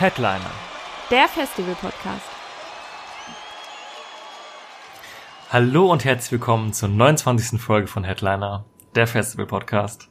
[0.00, 0.52] Headliner.
[1.10, 2.22] Der Festival-Podcast.
[5.50, 7.60] Hallo und herzlich willkommen zur 29.
[7.60, 10.08] Folge von Headliner, der Festival Podcast.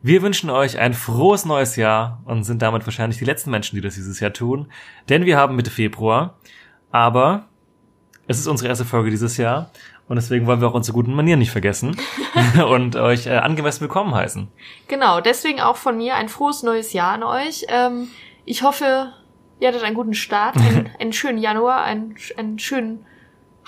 [0.00, 3.82] Wir wünschen euch ein frohes neues Jahr und sind damit wahrscheinlich die letzten Menschen, die
[3.82, 4.72] das dieses Jahr tun,
[5.10, 6.38] denn wir haben Mitte Februar,
[6.90, 7.48] aber
[8.28, 9.72] es ist unsere erste Folge dieses Jahr
[10.08, 11.98] und deswegen wollen wir auch unsere guten Manieren nicht vergessen
[12.66, 14.48] und euch äh, angemessen willkommen heißen.
[14.88, 17.66] Genau, deswegen auch von mir ein frohes neues Jahr an euch.
[17.68, 18.08] Ähm,
[18.44, 19.12] ich hoffe,
[19.60, 23.04] ihr hattet einen guten Start, einen, einen schönen Januar, einen, einen schönen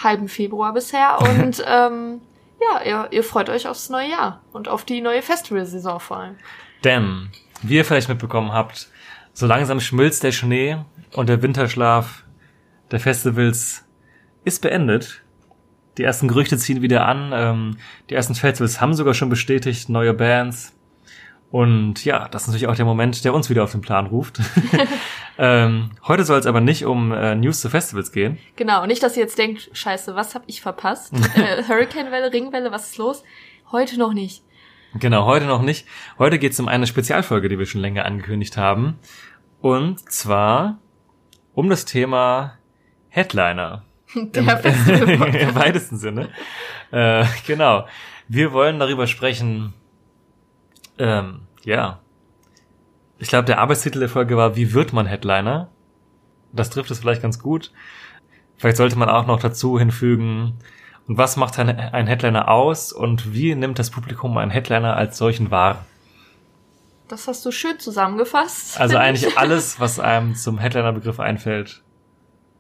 [0.03, 2.21] halben Februar bisher und ähm,
[2.61, 6.37] ja, ihr, ihr freut euch aufs neue Jahr und auf die neue Festivalsaison vor allem.
[6.83, 7.31] Denn,
[7.63, 8.89] wie ihr vielleicht mitbekommen habt,
[9.33, 10.79] so langsam schmilzt der Schnee
[11.13, 12.25] und der Winterschlaf
[12.91, 13.85] der Festivals
[14.45, 15.23] ist beendet.
[15.99, 17.33] Die ersten Gerüchte ziehen wieder an.
[17.33, 17.77] Ähm,
[18.11, 20.74] die ersten Festivals haben sogar schon bestätigt neue Bands.
[21.55, 24.41] Und ja, das ist natürlich auch der Moment, der uns wieder auf den Plan ruft.
[25.39, 28.39] ähm, heute soll es aber nicht um äh, News zu Festivals gehen.
[28.57, 31.13] Genau, nicht, dass ihr jetzt denkt, scheiße, was hab ich verpasst?
[31.37, 33.23] äh, Hurricane-Welle, Ringwelle, was ist los?
[33.71, 34.43] Heute noch nicht.
[34.95, 35.87] Genau, heute noch nicht.
[36.19, 38.99] Heute geht es um eine Spezialfolge, die wir schon länger angekündigt haben.
[39.61, 40.81] Und zwar
[41.55, 42.59] um das Thema
[43.11, 43.85] Headliner.
[44.17, 46.31] Der Festival Im weitesten Sinne.
[46.91, 47.87] Äh, genau.
[48.27, 49.73] Wir wollen darüber sprechen,
[50.99, 52.01] ähm, ja.
[53.19, 55.69] Ich glaube, der Arbeitstitel der Folge war, wie wird man Headliner?
[56.53, 57.73] Das trifft es vielleicht ganz gut.
[58.57, 60.59] Vielleicht sollte man auch noch dazu hinfügen,
[61.07, 65.19] und was macht ein, ein Headliner aus und wie nimmt das Publikum einen Headliner als
[65.19, 65.85] solchen wahr?
[67.09, 68.81] Das hast du schön zusammengefasst.
[68.81, 71.83] Also eigentlich alles, was einem zum Headliner-Begriff einfällt.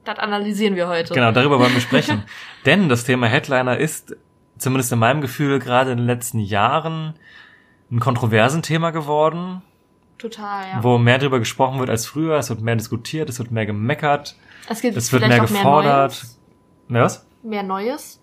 [0.05, 1.15] Das analysieren wir heute.
[1.15, 2.25] Genau, darüber wollen wir sprechen.
[2.67, 4.15] Denn das Thema Headliner ist,
[4.59, 7.15] zumindest in meinem Gefühl, gerade in den letzten Jahren
[7.95, 9.63] ein kontroversen Thema geworden,
[10.19, 10.83] Total, ja.
[10.83, 12.37] wo mehr darüber gesprochen wird als früher.
[12.37, 14.37] Es wird mehr diskutiert, es wird mehr gemeckert,
[14.69, 16.13] es gibt es wird mehr gefordert.
[16.13, 16.39] Neues.
[16.89, 17.27] Mehr was?
[17.43, 18.21] Mehr Neues.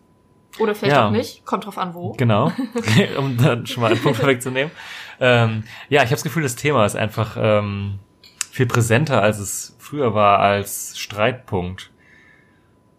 [0.60, 1.08] Oder vielleicht Ja.
[1.08, 1.46] auch nicht.
[1.46, 2.12] Kommt drauf an, wo.
[2.14, 2.52] Genau,
[3.18, 4.72] um dann schon mal einen Punkt vorwegzunehmen.
[5.20, 8.00] Ähm, ja, ich habe das Gefühl, das Thema ist einfach ähm,
[8.52, 11.91] viel präsenter, als es früher war, als Streitpunkt.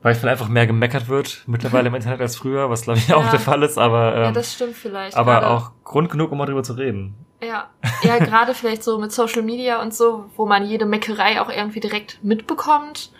[0.03, 3.25] Weil vielleicht einfach mehr gemeckert wird mittlerweile im Internet als früher, was glaube ich auch
[3.25, 3.31] Ja.
[3.31, 5.17] der Fall ist, aber, ähm, Ja, das stimmt vielleicht.
[5.17, 5.47] aber gerade.
[5.51, 7.15] auch Grund genug, um mal drüber zu reden.
[7.41, 7.69] Ja,
[8.05, 11.81] ja gerade vielleicht so mit Social Media und so, wo man jede Meckerei auch irgendwie
[11.81, 13.13] direkt mitbekommt.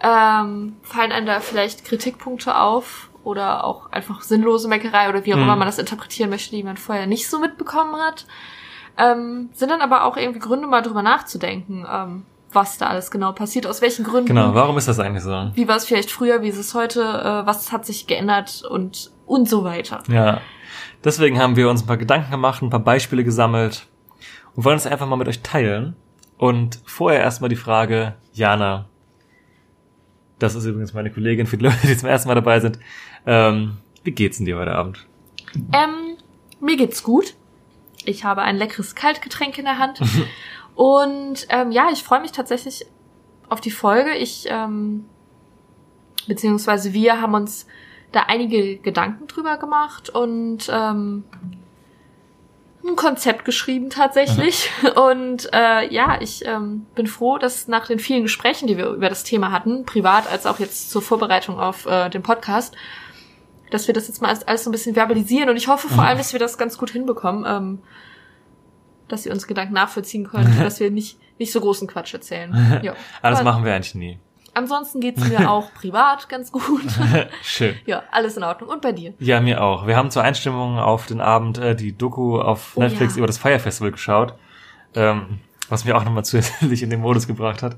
[0.00, 5.38] Ähm, fallen einem da vielleicht Kritikpunkte auf oder auch einfach sinnlose Meckerei oder wie auch
[5.38, 5.44] Mhm.
[5.44, 8.26] immer man das interpretieren möchte, die man vorher nicht so mitbekommen hat.
[8.98, 13.32] Ähm, sind dann aber auch irgendwie Gründe, mal drüber nachzudenken, ähm, was da alles genau
[13.32, 14.26] passiert, aus welchen Gründen.
[14.26, 15.50] Genau, warum ist das eigentlich so?
[15.54, 19.10] Wie war es vielleicht früher, wie ist es heute, äh, was hat sich geändert und,
[19.26, 20.02] und so weiter.
[20.08, 20.40] Ja,
[21.02, 23.86] deswegen haben wir uns ein paar Gedanken gemacht, ein paar Beispiele gesammelt
[24.54, 25.96] und wollen es einfach mal mit euch teilen.
[26.36, 28.86] Und vorher erstmal die Frage, Jana,
[30.38, 32.78] das ist übrigens meine Kollegin für die Leute, die zum ersten Mal dabei sind.
[33.24, 35.06] Ähm, wie geht's denn dir heute Abend?
[35.72, 36.16] Ähm,
[36.60, 37.34] mir geht's gut.
[38.04, 40.00] Ich habe ein leckeres Kaltgetränk in der Hand.
[40.74, 42.86] Und ähm, ja, ich freue mich tatsächlich
[43.48, 44.14] auf die Folge.
[44.14, 45.04] Ich, ähm,
[46.26, 47.66] beziehungsweise wir haben uns
[48.12, 51.24] da einige Gedanken drüber gemacht und ähm,
[52.86, 54.70] ein Konzept geschrieben tatsächlich.
[54.94, 59.08] Und äh, ja, ich ähm, bin froh, dass nach den vielen Gesprächen, die wir über
[59.08, 62.76] das Thema hatten, privat als auch jetzt zur Vorbereitung auf äh, den Podcast,
[63.70, 66.04] dass wir das jetzt mal alles, alles so ein bisschen verbalisieren und ich hoffe vor
[66.04, 67.78] allem, dass wir das ganz gut hinbekommen, ähm,
[69.08, 72.80] dass wir uns Gedanken nachvollziehen können, dass wir nicht nicht so großen Quatsch erzählen.
[72.82, 72.94] Ja.
[73.20, 74.18] Ah, das Aber machen wir eigentlich nie.
[74.54, 76.84] Ansonsten geht's mir auch privat ganz gut.
[77.42, 77.74] Schön.
[77.86, 78.70] ja, alles in Ordnung.
[78.70, 79.14] Und bei dir?
[79.18, 79.88] Ja, mir auch.
[79.88, 83.18] Wir haben zur Einstimmung auf den Abend äh, die Doku auf Oh Netflix ja.
[83.18, 84.34] über das Fire Festival geschaut,
[84.94, 87.76] ähm, was mir auch nochmal zusätzlich in den Modus gebracht hat.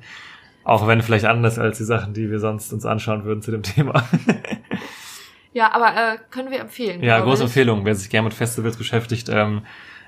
[0.65, 3.63] Auch wenn vielleicht anders als die Sachen, die wir sonst uns anschauen würden zu dem
[3.63, 4.05] Thema.
[5.55, 7.03] Ja, aber äh, können wir empfehlen.
[7.03, 7.49] ja, große ich.
[7.49, 9.31] Empfehlung, wer sich gerne mit Festivals beschäftigt.
[9.31, 9.63] Ähm,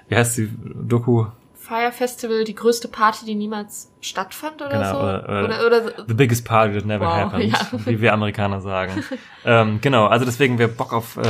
[0.09, 1.27] wie heißt die Doku?
[1.55, 4.99] Fire Festival, die größte Party, die niemals stattfand oder Genau, so?
[5.01, 7.87] oder- oder- oder, oder The biggest party that never Wow, happened, ja.
[7.87, 9.05] wie wir Amerikaner sagen.
[9.45, 11.21] ähm, genau, also deswegen, wer Bock auf äh,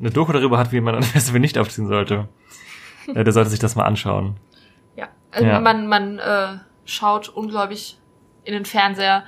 [0.00, 2.28] eine Doku darüber hat, wie man ein Festival nicht aufziehen sollte,
[3.14, 4.36] äh, der sollte sich das mal anschauen.
[4.94, 5.60] Ja, Äh, Ja.
[5.60, 7.98] Man, man äh, schaut ungläubig
[8.44, 9.24] in den Fernseher.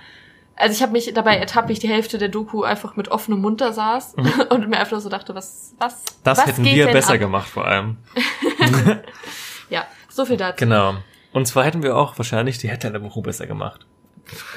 [0.60, 3.40] Also ich habe mich dabei ertappt, wie ich die Hälfte der Doku einfach mit offenem
[3.40, 4.14] Mund da saß
[4.50, 6.06] und mir einfach so dachte, was, was, Mhm.
[6.24, 7.18] Das was hätten wir besser ab?
[7.20, 7.96] gemacht vor allem.
[9.70, 10.56] Ja, so viel dazu.
[10.58, 10.96] Genau.
[11.32, 13.86] Und zwar hätten wir auch wahrscheinlich die Headliner-Buchung besser gemacht.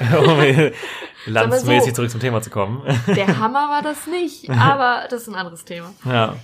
[0.18, 0.72] um
[1.26, 1.96] landsmäßig so.
[1.96, 2.82] zurück zum Thema zu kommen.
[3.06, 5.92] Der Hammer war das nicht, aber das ist ein anderes Thema.
[6.04, 6.34] ja.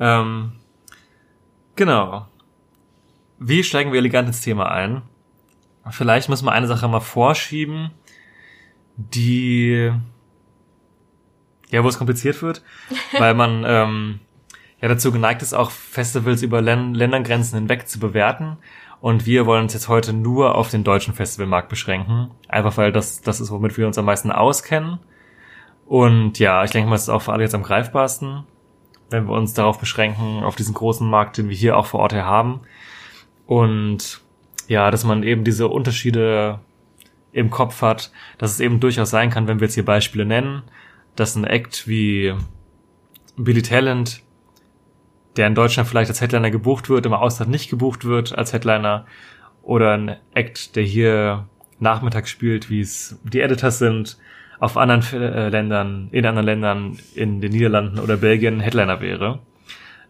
[0.00, 0.52] Ähm,
[1.76, 2.26] genau.
[3.38, 5.02] Wie steigen wir elegant ins Thema ein?
[5.90, 7.90] Vielleicht müssen wir eine Sache mal vorschieben,
[8.96, 9.92] die
[11.70, 12.62] ja, wo es kompliziert wird,
[13.18, 14.20] weil man ähm,
[14.80, 18.58] ja dazu geneigt ist, auch Festivals über Län Ländergrenzen hinweg zu bewerten.
[19.00, 22.30] Und wir wollen uns jetzt heute nur auf den deutschen Festivalmarkt beschränken.
[22.48, 24.98] Einfach weil das, das ist, womit wir uns am meisten auskennen.
[25.84, 28.44] Und ja, ich denke mal, es ist auch für alle jetzt am greifbarsten,
[29.10, 32.14] wenn wir uns darauf beschränken, auf diesen großen Markt, den wir hier auch vor Ort
[32.14, 32.60] her haben.
[33.46, 34.22] Und
[34.68, 36.60] ja, dass man eben diese Unterschiede
[37.34, 40.62] im Kopf hat, dass es eben durchaus sein kann, wenn wir jetzt hier Beispiele nennen,
[41.16, 42.32] dass ein Act wie
[43.36, 44.22] Billy Talent,
[45.36, 49.04] der in Deutschland vielleicht als Headliner gebucht wird, im Ausland nicht gebucht wird als Headliner,
[49.62, 51.48] oder ein Act, der hier
[51.80, 54.18] nachmittags spielt, wie es die Editors sind,
[54.60, 59.40] auf anderen äh, Ländern, in anderen Ländern, in den Niederlanden oder Belgien Headliner wäre.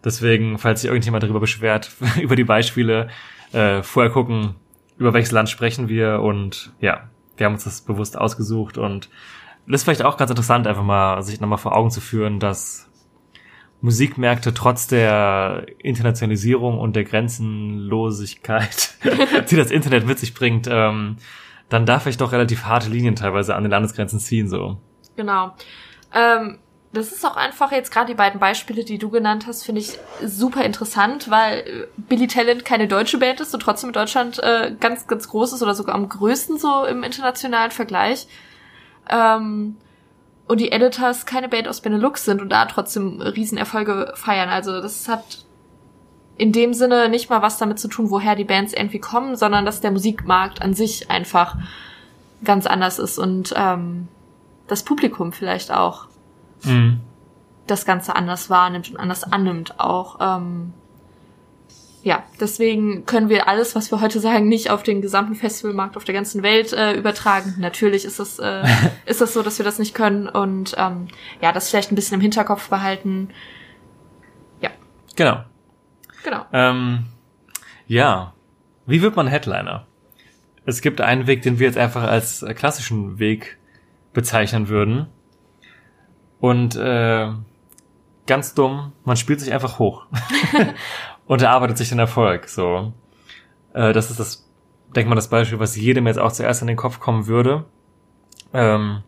[0.03, 1.91] Deswegen, falls sich irgendjemand darüber beschwert,
[2.21, 3.07] über die Beispiele,
[3.53, 4.55] äh, vorher gucken,
[4.97, 9.09] über welches Land sprechen wir und ja, wir haben uns das bewusst ausgesucht und
[9.67, 12.89] das ist vielleicht auch ganz interessant, einfach mal sich nochmal vor Augen zu führen, dass
[13.81, 18.95] Musikmärkte trotz der Internationalisierung und der Grenzenlosigkeit,
[19.49, 21.17] die das Internet mit sich bringt, ähm,
[21.69, 24.77] dann darf ich doch relativ harte Linien teilweise an den Landesgrenzen ziehen, so.
[25.15, 25.55] Genau.
[26.13, 26.59] Ähm,
[26.95, 29.99] das ist auch einfach jetzt gerade die beiden Beispiele, die du genannt hast, finde ich
[30.23, 34.75] super interessant, weil äh, Billy Talent keine deutsche Band ist und trotzdem in Deutschland äh,
[34.79, 38.27] ganz, ganz groß ist oder sogar am größten so im internationalen Vergleich.
[39.09, 39.77] Ähm,
[40.47, 44.49] und die Editors keine Band aus Benelux sind und da trotzdem Riesenerfolge feiern.
[44.49, 45.45] Also das hat
[46.37, 49.65] in dem Sinne nicht mal was damit zu tun, woher die Bands irgendwie kommen, sondern
[49.65, 51.57] dass der Musikmarkt an sich einfach
[52.43, 54.07] ganz anders ist und ähm,
[54.67, 56.07] das Publikum vielleicht auch
[56.65, 56.99] Mhm.
[57.67, 60.17] das Ganze anders wahrnimmt und anders annimmt auch.
[60.19, 60.73] Ähm,
[62.03, 66.03] ja, deswegen können wir alles, was wir heute sagen, nicht auf den gesamten Festivalmarkt auf
[66.03, 67.55] der ganzen Welt äh, übertragen.
[67.57, 68.63] Natürlich ist das, äh,
[69.07, 71.07] ist das so, dass wir das nicht können und ähm,
[71.41, 73.29] ja, das vielleicht ein bisschen im Hinterkopf behalten.
[74.61, 74.69] Ja,
[75.15, 75.43] Genau.
[76.23, 76.45] genau.
[76.53, 77.07] Ähm,
[77.87, 78.33] ja.
[78.85, 79.87] Wie wird man Headliner?
[80.67, 83.57] Es gibt einen Weg, den wir jetzt einfach als klassischen Weg
[84.13, 85.07] bezeichnen würden.
[86.39, 87.29] Und äh,
[88.27, 90.05] ganz dumm, man spielt sich einfach hoch
[91.25, 92.49] und erarbeitet sich den Erfolg.
[92.49, 92.93] So,
[93.73, 94.49] äh, das ist das,
[94.95, 97.65] denk mal, das Beispiel, was jedem jetzt auch zuerst in den Kopf kommen würde.
[98.53, 99.03] Ähm,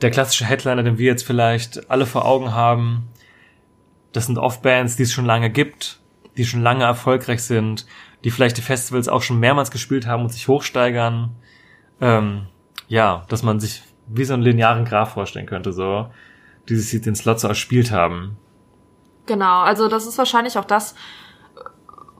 [0.00, 3.08] der klassische Headliner, den wir jetzt vielleicht alle vor Augen haben,
[4.12, 6.00] das sind oft Bands, die es schon lange gibt,
[6.36, 7.86] die schon lange erfolgreich sind,
[8.24, 11.34] die vielleicht die Festivals auch schon mehrmals gespielt haben und sich hochsteigern.
[12.00, 12.46] Ähm,
[12.88, 16.08] ja, dass man sich wie so einen linearen Graph vorstellen könnte, so,
[16.68, 18.36] die sich den Slot so erspielt haben.
[19.26, 20.94] Genau, also das ist wahrscheinlich auch das,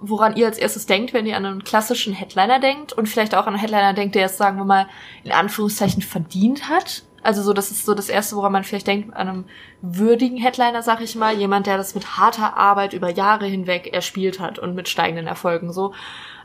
[0.01, 3.47] woran ihr als erstes denkt, wenn ihr an einen klassischen Headliner denkt und vielleicht auch
[3.47, 4.87] an einen Headliner denkt, der es, sagen wir mal,
[5.25, 7.05] in Anführungszeichen verdient hat.
[7.23, 9.45] Also so, das ist so das Erste, woran man vielleicht denkt, an einem
[9.83, 14.39] würdigen Headliner, sag ich mal, jemand, der das mit harter Arbeit über Jahre hinweg erspielt
[14.39, 15.93] hat und mit steigenden Erfolgen so.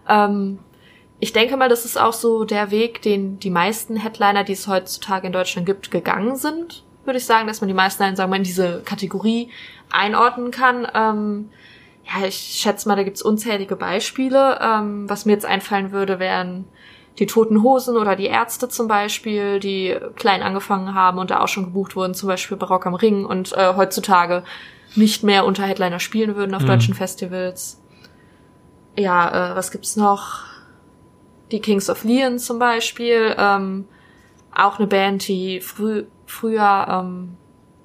[0.07, 0.59] Ähm,
[1.21, 4.67] ich denke mal, das ist auch so der Weg, den die meisten Headliner, die es
[4.67, 8.27] heutzutage in Deutschland gibt, gegangen sind, würde ich sagen, dass man die meisten, sagen wir
[8.27, 9.49] mal, in diese Kategorie
[9.91, 10.87] einordnen kann.
[10.93, 11.49] Ähm,
[12.03, 14.59] ja, ich schätze mal, da gibt's unzählige Beispiele.
[14.61, 16.65] Ähm, was mir jetzt einfallen würde, wären
[17.19, 21.47] die Toten Hosen oder die Ärzte zum Beispiel, die klein angefangen haben und da auch
[21.47, 24.43] schon gebucht wurden, zum Beispiel Barock am Ring und äh, heutzutage
[24.95, 26.67] nicht mehr unter Headliner spielen würden auf Mhm.
[26.67, 27.79] deutschen Festivals.
[28.97, 30.50] Ja, äh, was gibt's noch?
[31.51, 33.85] Die Kings of Leon zum Beispiel, ähm,
[34.55, 37.37] auch eine Band, die früh, früher ähm,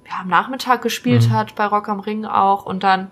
[0.06, 1.32] ja, am Nachmittag gespielt Mhm.
[1.32, 3.10] hat, bei Rock am Ring auch und dann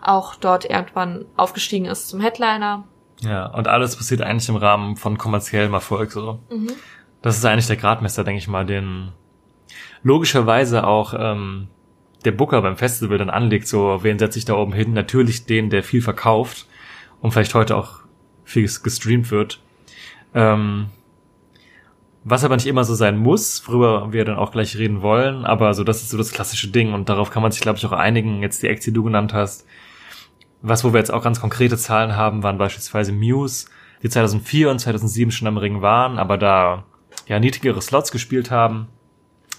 [0.00, 2.84] auch dort irgendwann aufgestiegen ist zum Headliner.
[3.20, 6.40] Ja, und alles passiert eigentlich im Rahmen von kommerziellem Erfolg, so.
[6.50, 6.70] Mhm.
[7.22, 9.12] Das ist eigentlich der Gradmesser, denke ich mal, den
[10.02, 11.68] logischerweise auch ähm,
[12.24, 14.92] der Booker beim Festival dann anlegt, so, wen setze ich da oben hin?
[14.92, 16.66] Natürlich den, der viel verkauft
[17.20, 18.00] und vielleicht heute auch
[18.44, 19.60] viel gestreamt wird.
[20.34, 20.86] Ähm,
[22.24, 25.74] was aber nicht immer so sein muss, worüber wir dann auch gleich reden wollen, aber
[25.74, 27.92] so, das ist so das klassische Ding und darauf kann man sich, glaube ich, auch
[27.92, 29.66] einigen, jetzt die Acts, die du genannt hast.
[30.62, 33.66] was, wo wir jetzt auch ganz konkrete Zahlen haben, waren beispielsweise Muse,
[34.02, 36.84] die 2004 und 2007 schon am Ring waren, aber da
[37.26, 38.88] ja niedrigere Slots gespielt haben.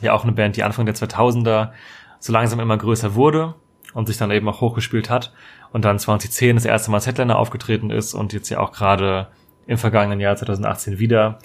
[0.02, 1.72] Ja, auch eine Band, die Anfang der 2000er
[2.20, 3.56] so langsam immer größer wurde
[3.94, 5.34] und sich dann eben auch hochgespielt hat
[5.72, 9.28] und dann 2010 das erste Mal als Headliner aufgetreten ist und jetzt ja auch gerade
[9.68, 11.40] im vergangenen Jahr 2018 wieder.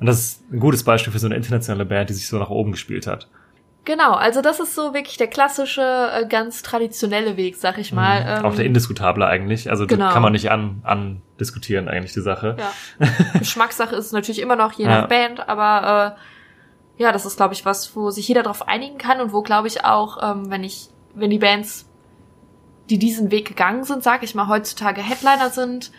[0.00, 2.50] Und das ist ein gutes Beispiel für so eine internationale Band, die sich so nach
[2.50, 3.28] oben gespielt hat.
[3.84, 8.22] Genau, also das ist so wirklich der klassische, äh, ganz traditionelle Weg, sag ich mal.
[8.22, 8.28] Mhm.
[8.28, 9.70] Ähm, auch der indiskutable eigentlich.
[9.70, 10.10] Also genau.
[10.10, 12.56] kann man nicht an, an diskutieren eigentlich die Sache.
[12.58, 13.08] Ja.
[13.38, 15.02] Geschmackssache ist natürlich immer noch je Ja.
[15.02, 18.96] nach Band, aber äh, ja, das ist, glaube ich, was, wo sich jeder darauf einigen
[18.96, 21.86] kann und wo, glaube ich, auch, ähm, wenn ich, wenn die Bands,
[22.88, 25.90] die diesen Weg gegangen sind, sag ich mal, heutzutage Headliner sind,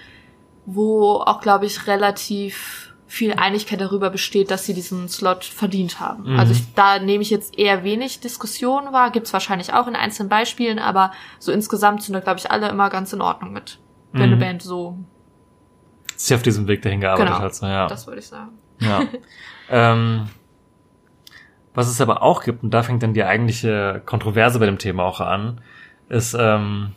[0.65, 6.33] wo auch, glaube ich, relativ viel Einigkeit darüber besteht, dass sie diesen Slot verdient haben.
[6.33, 6.39] Mhm.
[6.39, 10.27] Also ich, da nehme ich jetzt eher wenig Diskussion wahr, gibt's wahrscheinlich auch in einzelnen
[10.27, 13.79] Beispielen, aber so insgesamt sind da, glaube ich, alle immer ganz in Ordnung mit,
[14.11, 14.39] wenn eine Mhm.
[14.39, 14.97] Band so,
[16.17, 17.43] Sich auf diesem Weg dahin gearbeitet Genau.
[17.45, 17.55] hat.
[17.55, 17.87] So, ja.
[17.87, 18.51] das würde ich sagen.
[18.79, 19.01] Ja.
[19.69, 20.29] ähm,
[21.73, 25.03] was es aber auch gibt, und da fängt dann die eigentliche Kontroverse bei dem Thema
[25.03, 25.61] auch an,
[26.09, 26.93] ist, ähm,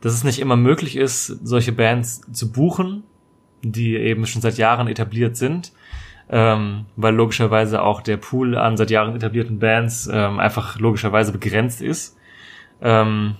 [0.00, 3.04] dass es nicht immer möglich ist, solche Bands zu buchen,
[3.62, 5.72] die eben schon seit Jahren etabliert sind,
[6.28, 11.80] ähm, weil logischerweise auch der Pool an seit Jahren etablierten Bands ähm, einfach logischerweise begrenzt
[11.80, 12.16] ist.
[12.80, 13.36] Ähm,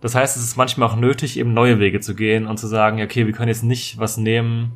[0.00, 3.02] das heißt, es ist manchmal auch nötig, eben neue Wege zu gehen und zu sagen,
[3.02, 4.72] okay, wir können jetzt nicht was nehmen,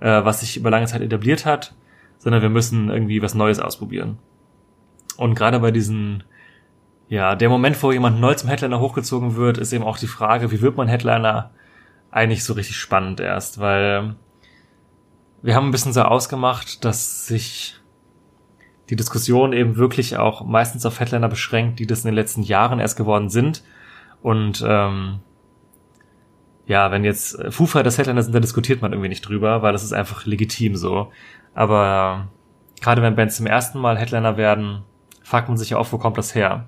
[0.00, 1.74] äh, was sich über lange Zeit etabliert hat,
[2.18, 4.18] sondern wir müssen irgendwie was Neues ausprobieren.
[5.16, 6.24] Und gerade bei diesen,
[7.08, 10.50] ja, der Moment, wo jemand neu zum Headliner hochgezogen wird, ist eben auch die Frage,
[10.50, 11.50] wie wird man Headliner
[12.10, 14.16] eigentlich so richtig spannend erst, weil
[15.42, 17.76] wir haben ein bisschen so ausgemacht, dass sich
[18.90, 22.80] die Diskussion eben wirklich auch meistens auf Headliner beschränkt, die das in den letzten Jahren
[22.80, 23.62] erst geworden sind.
[24.22, 25.20] Und ähm,
[26.66, 29.84] ja, wenn jetzt Foo Fighters Headliner sind, da diskutiert man irgendwie nicht drüber, weil das
[29.84, 31.12] ist einfach legitim so.
[31.54, 32.28] Aber
[32.80, 34.82] gerade wenn Bands zum ersten Mal Headliner werden,
[35.22, 36.66] fragt man sich ja oft, wo kommt das her?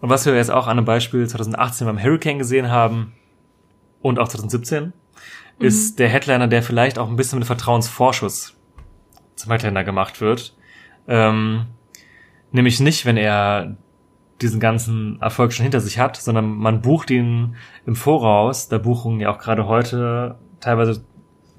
[0.00, 3.12] Und was wir jetzt auch an einem Beispiel 2018 beim Hurricane gesehen haben
[4.02, 4.92] und auch 2017,
[5.58, 8.56] ist der Headliner, der vielleicht auch ein bisschen mit Vertrauensvorschuss
[9.36, 10.56] zum Headliner gemacht wird.
[11.06, 11.66] Ähm,
[12.50, 13.76] nämlich nicht, wenn er
[14.42, 19.20] diesen ganzen Erfolg schon hinter sich hat, sondern man bucht ihn im Voraus, da Buchungen
[19.20, 21.04] ja auch gerade heute teilweise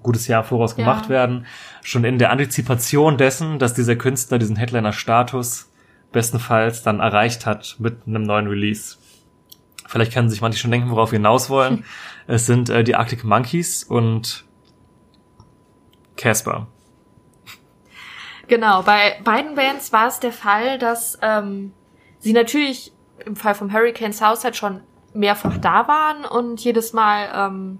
[0.04, 1.10] gutes Jahr voraus gemacht Ja.
[1.10, 1.46] werden,
[1.82, 5.72] schon in der Antizipation dessen, dass dieser Künstler diesen Headliner-Status
[6.16, 8.96] bestenfalls dann erreicht hat mit einem neuen Release.
[9.86, 11.84] Vielleicht können sich manche schon denken, worauf wir hinaus wollen.
[12.28, 14.46] Es sind äh, die Arctic Monkeys und
[16.18, 16.66] Casper.
[18.48, 21.72] Genau, bei beiden Bands war es der Fall, dass ähm,
[22.18, 22.94] sie natürlich
[23.24, 24.82] im Fall vom Hurricane Southside schon
[25.14, 27.78] mehrfach da waren und jedes Mal ähm,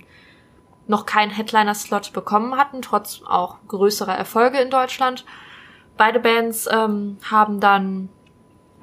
[0.86, 5.26] noch keinen Headliner-Slot bekommen hatten, trotz auch größerer Erfolge in Deutschland.
[5.98, 8.10] Beide Bands ähm, haben dann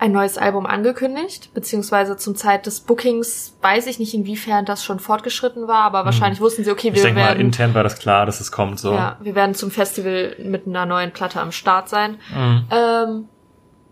[0.02, 4.98] ein neues Album angekündigt, beziehungsweise zum Zeit des Bookings weiß ich nicht, inwiefern das schon
[4.98, 8.00] fortgeschritten war, aber wahrscheinlich wussten sie, okay, Ich wir denke mal, werden intern war das
[8.00, 8.94] klar, dass es kommt so.
[8.94, 12.18] ja, wir werden zum Festival mit einer neuen Platte am Start sein.
[12.34, 12.64] Mhm.
[12.72, 13.28] Ähm,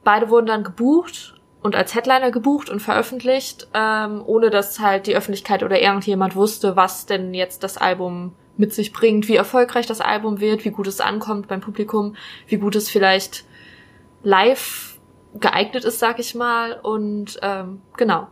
[0.02, 5.14] beide wurden dann gebucht und als Headliner gebucht und veröffentlicht, ähm, ohne dass halt die
[5.14, 10.00] Öffentlichkeit oder irgendjemand wusste, was denn jetzt das Album mit sich bringt, wie erfolgreich das
[10.00, 12.16] Album wird, wie gut es ankommt beim Publikum,
[12.48, 13.44] wie gut es vielleicht
[14.24, 14.89] live
[15.34, 16.72] geeignet ist, sag ich mal.
[16.82, 18.28] Und ähm, genau,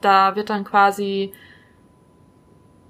[0.00, 1.32] da wird dann quasi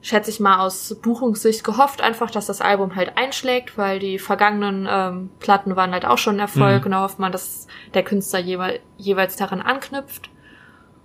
[0.03, 4.89] schätze ich mal aus Buchungssicht gehofft einfach, dass das Album halt einschlägt, weil die vergangenen
[4.91, 6.85] ähm, Platten waren halt auch schon ein Erfolg Mhm.
[6.87, 10.31] und da hofft man, dass der Künstler jeweil, jeweils daran anknüpft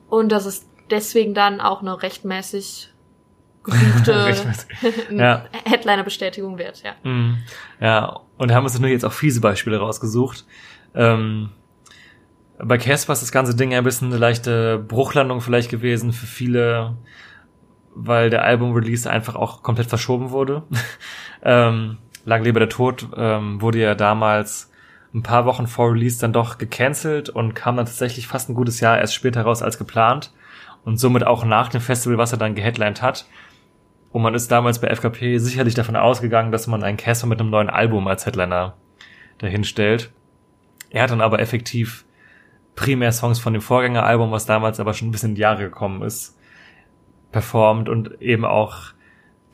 [0.08, 2.94] und dass es deswegen dann auch eine rechtmäßig
[3.66, 4.34] gebuchte.
[5.12, 5.44] Ja.
[5.66, 6.94] Headliner-Bestätigung wird, ja.
[7.04, 7.40] Mhm.
[7.82, 10.46] Ja, und haben uns natürlich jetzt auch fiese Beispiele rausgesucht.
[10.94, 11.50] Ähm,
[12.58, 16.96] bei Casper ist das ganze Ding ein bisschen eine leichte Bruchlandung vielleicht gewesen für viele,
[17.94, 20.64] weil der Album-Release einfach auch komplett verschoben wurde.
[21.44, 24.72] ähm, Lang lebe der Tod ähm, wurde ja damals
[25.14, 28.80] ein paar Wochen vor Release dann doch gecancelt und kam dann tatsächlich fast ein gutes
[28.80, 30.34] Jahr erst später raus als geplant
[30.84, 33.28] und somit auch nach dem Festival, was er dann geheadlined hat.
[34.12, 37.50] Und man ist damals bei FKP sicherlich davon ausgegangen, dass man einen Casper mit einem
[37.50, 38.76] neuen Album als Headliner
[39.38, 40.12] dahin stellt.
[40.90, 42.06] Er hat dann aber effektiv
[42.76, 46.02] primär Songs von dem Vorgängeralbum, was damals aber schon ein bisschen in die Jahre gekommen
[46.02, 46.38] ist,
[47.32, 48.94] performt und eben auch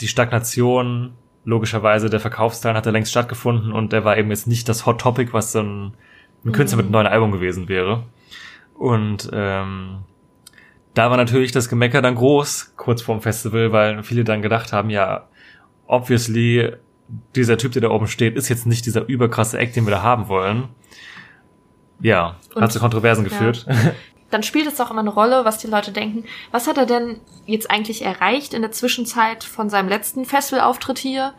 [0.02, 1.14] die Stagnation
[1.44, 5.02] logischerweise der Verkaufszahlen hat er längst stattgefunden und der war eben jetzt nicht das Hot
[5.02, 5.94] Topic, was so ein,
[6.46, 8.04] ein Künstler mit einem neuen Album gewesen wäre.
[8.76, 10.00] Und ähm,
[10.94, 14.90] da war natürlich das Gemecker dann groß, kurz vorm Festival, weil viele dann gedacht haben,
[14.90, 15.28] ja,
[15.88, 16.74] obviously,
[17.36, 20.02] dieser Typ, der da oben steht, ist jetzt nicht dieser überkrasse Act, den wir da
[20.02, 20.70] haben wollen.
[22.02, 23.30] Ja, Und- hat zu Kontroversen ja.
[23.30, 23.66] geführt.
[24.32, 26.24] Dann spielt es auch immer eine Rolle, was die Leute denken.
[26.52, 31.34] Was hat er denn jetzt eigentlich erreicht in der Zwischenzeit von seinem letzten Festivalauftritt hier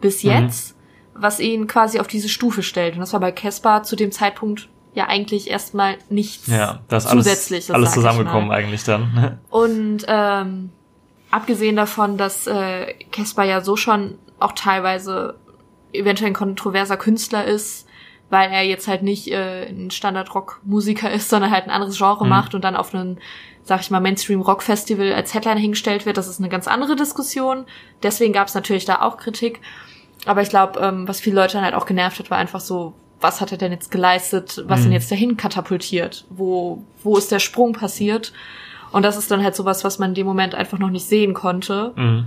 [0.00, 0.30] bis Mhm.
[0.30, 0.76] jetzt,
[1.12, 2.94] was ihn quasi auf diese Stufe stellt?
[2.94, 7.24] Und das war bei Caspar zu dem Zeitpunkt ja eigentlich erstmal nichts Ja, das alles,
[7.24, 9.38] Zusätzliches, alles ich zusammengekommen eigentlich dann.
[9.50, 10.70] Und ähm,
[11.32, 15.34] abgesehen davon, dass äh, Caspar ja so schon auch teilweise
[15.92, 17.85] eventuell ein kontroverser Künstler ist,
[18.30, 22.30] weil er jetzt halt nicht äh, ein Standard-Rock-Musiker ist, sondern halt ein anderes Genre Mhm.
[22.30, 23.18] macht und dann auf einen,
[23.62, 26.16] sag ich mal, Mainstream-Rock-Festival als Headline hingestellt wird.
[26.16, 27.66] Das ist eine ganz andere Diskussion.
[28.02, 29.60] Deswegen gab es natürlich da auch Kritik.
[30.26, 32.94] Aber ich glaube, ähm, was viele Leute dann halt auch genervt hat, war einfach so,
[33.20, 34.86] was hat er denn jetzt geleistet, was Mhm.
[34.86, 36.24] ihn jetzt dahin katapultiert?
[36.30, 38.32] Wo, wo ist der Sprung passiert?
[38.92, 41.32] Und das ist dann halt sowas, was man in dem Moment einfach noch nicht sehen
[41.34, 42.26] konnte Mhm.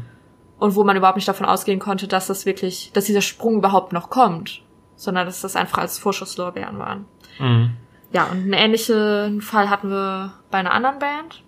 [0.60, 3.91] und wo man überhaupt nicht davon ausgehen konnte, dass das wirklich, dass dieser Sprung überhaupt
[3.94, 4.62] noch kommt,
[5.00, 7.06] sondern dass das einfach als Vorschusslorbeeren waren.
[7.39, 7.72] Mhm.
[8.12, 11.41] Ja, und einen ähnlichen Fall hatten wir bei einer anderen Band.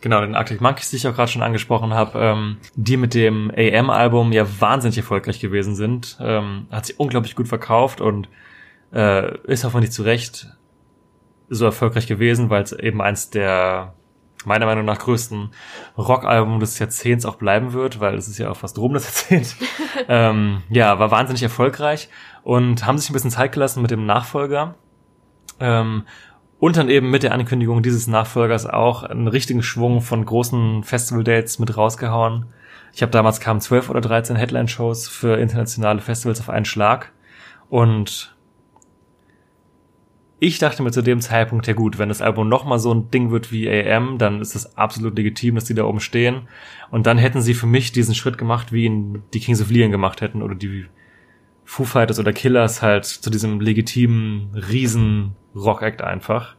[0.00, 3.52] Genau, den Arctic Monkeys, die ich auch gerade schon angesprochen habe, ähm, die mit dem
[3.54, 6.16] AM-Album ja wahnsinnig erfolgreich gewesen sind.
[6.20, 8.28] Ähm, hat sich unglaublich gut verkauft und
[8.94, 10.48] äh, ist hoffentlich zu Recht
[11.50, 13.92] so erfolgreich gewesen, weil es eben eins der
[14.46, 15.50] meiner Meinung nach größten
[15.96, 19.56] Rockalbum des Jahrzehnts auch bleiben wird, weil es ist ja auch fast rum das Jahrzehnt.
[20.08, 22.08] ähm, ja, war wahnsinnig erfolgreich
[22.42, 24.74] und haben sich ein bisschen Zeit gelassen mit dem Nachfolger.
[25.60, 26.04] Ähm,
[26.58, 31.58] und dann eben mit der Ankündigung dieses Nachfolgers auch einen richtigen Schwung von großen Festival-Dates
[31.58, 32.46] mit rausgehauen.
[32.92, 37.10] Ich habe damals kamen 12 oder 13 Headline-Shows für internationale Festivals auf einen Schlag.
[37.68, 38.31] Und
[40.42, 43.30] ich dachte mir zu dem Zeitpunkt, ja gut, wenn das Album nochmal so ein Ding
[43.30, 46.48] wird wie AM, dann ist es absolut legitim, dass die da oben stehen.
[46.90, 49.92] Und dann hätten sie für mich diesen Schritt gemacht, wie ihn die Kings of Leon
[49.92, 50.86] gemacht hätten oder die
[51.64, 56.56] Foo Fighters oder Killers halt zu diesem legitimen riesen Rock-Act einfach.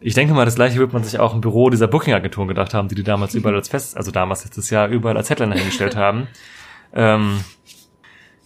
[0.00, 2.88] Ich denke mal, das gleiche wird man sich auch im Büro dieser Booking-Agenturen gedacht haben,
[2.88, 6.28] die die damals überall als Fest, also damals letztes Jahr überall als Headliner hingestellt haben.
[6.94, 7.40] Ähm,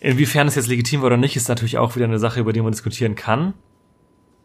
[0.00, 2.62] inwiefern es jetzt legitim war oder nicht, ist natürlich auch wieder eine Sache, über die
[2.62, 3.54] man diskutieren kann.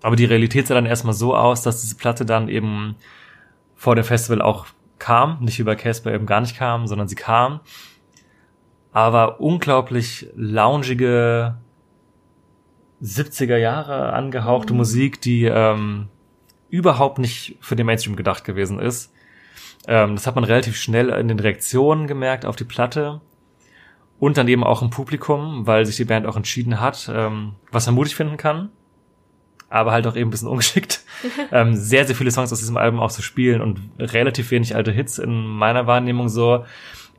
[0.02, 2.96] Aber die Realität sah dann erstmal so aus, dass diese Platte dann eben
[3.76, 4.68] vor dem Festival auch
[5.00, 7.60] kam, nicht wie bei Casper eben gar nicht kam, sondern sie kam.
[8.92, 11.58] Aber unglaublich loungige
[13.02, 16.08] 70er Jahre angehauchte Musik, die ähm,
[16.70, 19.14] überhaupt nicht für den Mainstream gedacht gewesen ist.
[19.88, 23.22] Ähm, das hat man relativ schnell in den Reaktionen gemerkt auf die Platte
[24.18, 27.86] und dann eben auch im Publikum, weil sich die Band auch entschieden hat, ähm, was
[27.86, 28.70] man mutig finden kann,
[29.70, 31.02] aber halt auch eben ein bisschen ungeschickt,
[31.52, 34.92] ähm, sehr, sehr viele Songs aus diesem Album auch zu spielen und relativ wenig alte
[34.92, 36.66] Hits in meiner Wahrnehmung so,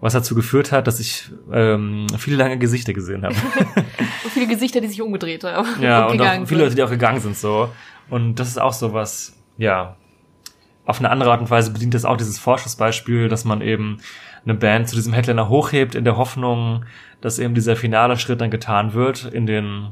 [0.00, 3.34] was dazu geführt hat, dass ich ähm, viele lange Gesichter gesehen habe.
[4.24, 5.66] Und viele Gesichter, die sich umgedreht haben.
[5.80, 6.64] Ja, und, gegangen auch viele.
[6.64, 7.70] Leute, die auch gegangen sind so.
[8.10, 9.96] Und das ist auch so was, ja,
[10.84, 13.98] auf eine andere Art und Weise bedient das auch dieses Vorschussbeispiel, dass man eben
[14.44, 16.84] eine Band zu diesem Headliner hochhebt in der Hoffnung,
[17.20, 19.88] dass eben dieser finale Schritt dann getan wird in den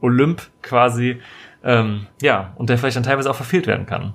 [0.00, 1.20] Olymp quasi.
[1.64, 4.12] Ähm, ja, und der vielleicht dann teilweise auch verfehlt werden kann.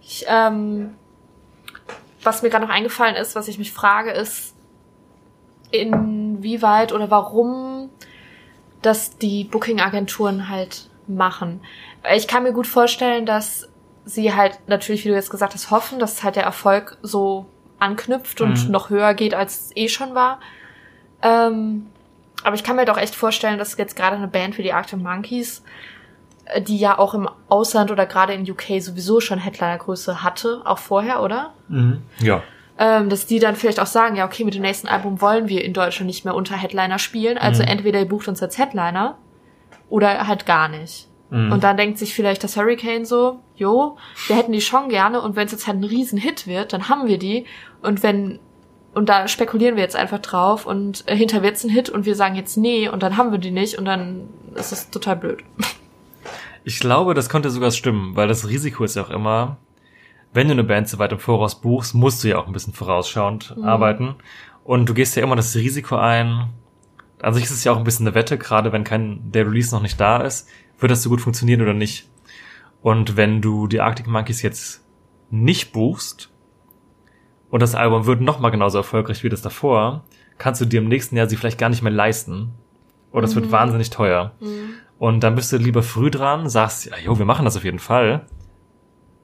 [0.00, 0.94] Ich, ähm,
[2.22, 4.54] was mir gerade noch eingefallen ist, was ich mich frage, ist,
[5.70, 7.90] inwieweit oder warum
[8.82, 11.60] das die Booking-Agenturen halt machen.
[12.14, 13.68] Ich kann mir gut vorstellen, dass
[14.04, 17.46] sie halt natürlich, wie du jetzt gesagt hast, hoffen, dass halt der Erfolg so
[17.78, 18.72] anknüpft und Mhm.
[18.72, 20.40] noch höher geht, als es eh schon war.
[21.22, 21.86] Ähm,
[22.44, 24.98] aber ich kann mir doch echt vorstellen, dass jetzt gerade eine Band wie die Arctic
[25.00, 25.62] Monkeys,
[26.60, 31.22] die ja auch im Ausland oder gerade in UK sowieso schon Headlinergröße hatte, auch vorher,
[31.22, 31.52] oder?
[32.20, 32.42] Ja.
[32.78, 35.64] Ähm, dass die dann vielleicht auch sagen, ja, okay, mit dem nächsten Album wollen wir
[35.64, 37.68] in Deutschland nicht mehr unter Headliner spielen, also Mhm.
[37.68, 39.18] entweder ihr bucht uns als Headliner
[39.88, 41.08] oder halt gar nicht.
[41.30, 41.52] Mhm.
[41.52, 43.96] Und dann denkt sich vielleicht das Hurricane so, jo,
[44.28, 47.06] wir hätten die schon gerne und wenn es jetzt halt ein Riesenhit wird, dann haben
[47.08, 47.46] wir die.
[47.82, 48.38] Und wenn,
[48.94, 52.14] und da spekulieren wir jetzt einfach drauf und äh, hinter wird's ein Hit und wir
[52.14, 55.40] sagen jetzt nee und dann haben wir die nicht und dann ist es total blöd.
[56.68, 59.56] Ich glaube, das könnte sogar stimmen, weil das Risiko ist ja auch immer,
[60.34, 62.74] wenn du eine Band so weit im Voraus buchst, musst du ja auch ein bisschen
[62.74, 64.16] vorausschauend arbeiten.
[64.64, 66.50] Und du gehst ja immer das Risiko ein.
[67.22, 69.74] An sich ist es ja auch ein bisschen eine Wette, gerade wenn kein, der Release
[69.74, 70.46] noch nicht da ist,
[70.78, 72.06] wird das so gut funktionieren oder nicht.
[72.82, 74.84] Und wenn du die Arctic Monkeys jetzt
[75.30, 76.28] nicht buchst
[77.48, 80.04] und das Album wird noch mal genauso erfolgreich wie das davor,
[80.36, 82.50] kannst du dir im nächsten Jahr sie vielleicht gar nicht mehr leisten.
[83.10, 84.32] Oder es wird wahnsinnig teuer.
[84.98, 87.78] Und dann bist du lieber früh dran, sagst, ja, jo, wir machen das auf jeden
[87.78, 88.26] Fall.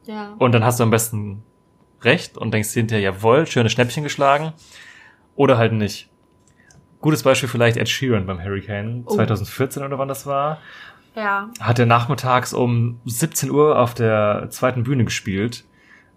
[0.06, 0.34] Ja.
[0.38, 1.42] Und dann hast du am besten
[2.02, 4.52] recht und denkst hinterher, jawohl, schöne Schnäppchen geschlagen.
[5.34, 6.10] Oder halt nicht.
[7.00, 9.14] Gutes Beispiel vielleicht Ed Sheeran beim Hurricane Oh.
[9.14, 10.58] 2014 oder wann das war.
[11.16, 11.50] Ja.
[11.60, 15.64] Hat er nachmittags um 17 Uhr auf der zweiten Bühne gespielt.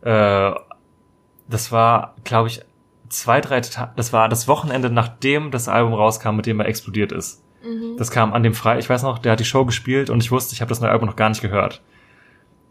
[0.01, 0.51] Äh,
[1.47, 2.61] das war, glaube ich,
[3.09, 7.11] zwei, drei Tage, das war das Wochenende, nachdem das Album rauskam, mit dem er explodiert
[7.11, 7.43] ist.
[7.97, 10.31] Das kam an dem Freitag, ich weiß noch, der hat die Show gespielt und ich
[10.31, 11.81] wusste, ich habe das neue Album noch gar nicht gehört.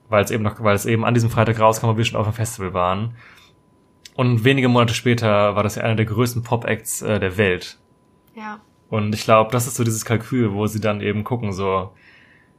[0.09, 2.27] Weil es eben noch, weil es eben an diesem Freitag rauskam und wir schon auf
[2.27, 3.15] dem Festival waren.
[4.15, 7.79] Und wenige Monate später war das ja einer der größten Pop-Acts äh, der Welt.
[8.35, 8.61] Ja.
[8.89, 11.93] Und ich glaube, das ist so dieses Kalkül, wo sie dann eben gucken, so,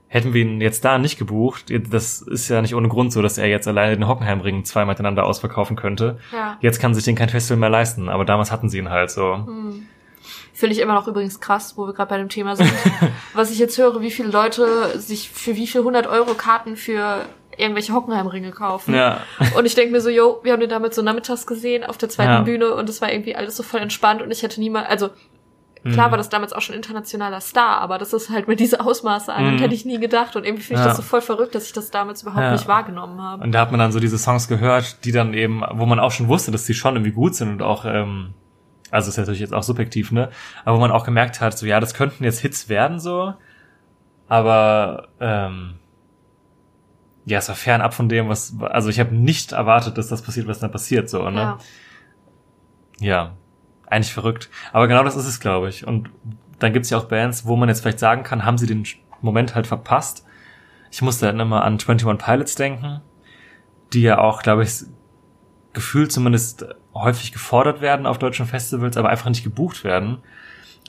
[0.07, 3.37] hätten wir ihn jetzt da nicht gebucht, das ist ja nicht ohne Grund so, dass
[3.37, 6.19] er jetzt alleine den Hockenheimring zweimal miteinander ausverkaufen könnte.
[6.31, 6.57] Ja.
[6.61, 9.47] Jetzt kann sich den kein Festival mehr leisten, aber damals hatten sie ihn halt so.
[10.57, 12.71] Finde ich immer noch übrigens krass, wo wir gerade bei dem Thema sind.
[13.35, 17.25] Was ich jetzt höre, wie viele Leute sich für wie viel 100 Euro Karten für
[17.55, 18.95] irgendwelche Hockenheimringe kaufen.
[18.95, 19.19] Ja.
[19.55, 22.09] Und ich denke mir so, yo, wir haben den damals so nachmittags gesehen auf der
[22.09, 22.41] zweiten Ja.
[22.41, 25.09] Bühne und es war irgendwie alles so voll entspannt und ich hätte niemals, also
[25.83, 26.11] klar Mhm.
[26.11, 29.53] war das damals auch schon internationaler Star, aber das ist halt mit diese Ausmaße an,
[29.55, 29.59] Mhm.
[29.59, 30.89] hätte ich nie gedacht und irgendwie finde ich Ja.
[30.89, 32.51] das so voll verrückt, dass ich das damals überhaupt Ja.
[32.51, 33.43] nicht wahrgenommen habe.
[33.43, 36.11] Und da hat man dann so diese Songs gehört, die dann eben, wo man auch
[36.11, 38.33] schon wusste, dass die schon irgendwie gut sind und auch, ähm,
[38.91, 40.29] also ist natürlich jetzt auch subjektiv, ne?
[40.65, 43.33] Aber wo man auch gemerkt hat, so ja, das könnten jetzt Hits werden so,
[44.27, 45.75] aber ähm,
[47.25, 50.47] ja, es war fernab von dem, was, also ich habe nicht erwartet, dass das passiert,
[50.47, 51.39] was dann passiert, so, ne?
[51.39, 51.57] Ja.
[52.99, 53.33] Ja,
[53.85, 54.49] eigentlich verrückt.
[54.73, 55.85] Aber genau das ist es, glaube ich.
[55.85, 56.09] Und
[56.59, 58.85] dann gibt's ja auch Bands, wo man jetzt vielleicht sagen kann, haben sie den
[59.21, 60.25] Moment halt verpasst.
[60.91, 63.01] Ich musste dann immer an 21 Pilots denken,
[63.93, 64.83] die ja auch, glaube ich,
[65.73, 66.65] gefühlt zumindest
[67.01, 70.19] häufig gefordert werden auf deutschen Festivals, aber einfach nicht gebucht werden.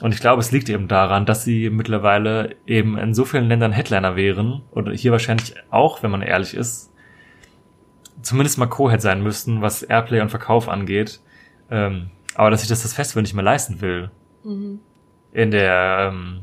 [0.01, 3.73] Und ich glaube, es liegt eben daran, dass sie mittlerweile eben in so vielen Ländern
[3.73, 6.91] Headliner wären, oder hier wahrscheinlich auch, wenn man ehrlich ist,
[8.21, 11.19] zumindest mal Co-Head sein müssten, was Airplay und Verkauf angeht.
[11.69, 14.11] Ähm, aber dass sich das das Festival nicht mehr leisten will.
[15.33, 16.41] In der, ähm,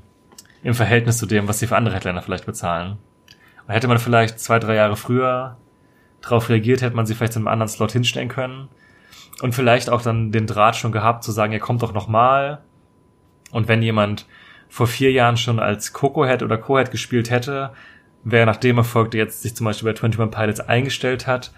[0.62, 2.98] im Verhältnis zu dem, was sie für andere Headliner vielleicht bezahlen.
[3.66, 5.57] Und hätte man vielleicht zwei, drei Jahre früher
[6.20, 8.68] darauf reagiert, hätte man sie vielleicht in einem anderen Slot hinstellen können.
[9.42, 12.62] Und vielleicht auch dann den Draht schon gehabt, zu sagen, ihr kommt doch noch mal.
[13.51, 14.27] Und wenn jemand
[14.68, 17.70] vor vier Jahren schon als Coco-Head oder Co-Head gespielt hätte,
[18.25, 21.53] wäre nach dem Erfolg, der jetzt sich zum Beispiel bei 21 Pilots eingestellt hat,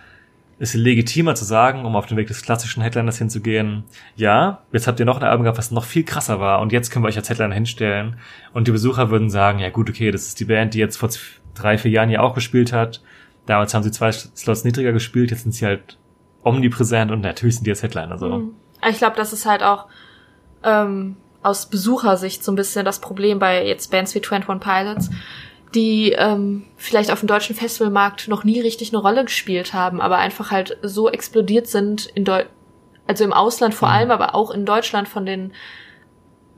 [0.58, 3.84] ist legitimer zu sagen, um auf den Weg des klassischen Headliners hinzugehen,
[4.16, 6.90] ja, jetzt habt ihr noch ein Album gehabt, was noch viel krasser war und jetzt
[6.90, 8.16] können wir euch als Headliner hinstellen
[8.52, 11.10] und die Besucher würden sagen, ja gut, okay, das ist die Band, die jetzt vor
[11.54, 13.02] drei, vier Jahren ja auch gespielt hat,
[13.46, 15.96] damals haben sie zwei Slots niedriger gespielt, jetzt sind sie halt
[16.42, 18.28] omnipräsent und natürlich sind die jetzt Headliner so.
[18.28, 18.54] Mhm.
[18.88, 19.86] Ich glaube, das ist halt auch
[20.62, 25.10] ähm, aus Besuchersicht so ein bisschen das Problem bei jetzt Bands wie 21 Pilots,
[25.74, 30.18] die ähm, vielleicht auf dem deutschen Festivalmarkt noch nie richtig eine Rolle gespielt haben, aber
[30.18, 32.44] einfach halt so explodiert sind in Deu
[33.06, 33.94] also im Ausland vor Mhm.
[33.94, 35.52] allem, aber auch in Deutschland von den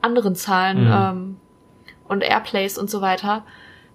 [0.01, 0.91] anderen Zahlen Mhm.
[0.93, 1.37] ähm,
[2.09, 3.45] und Airplays und so weiter,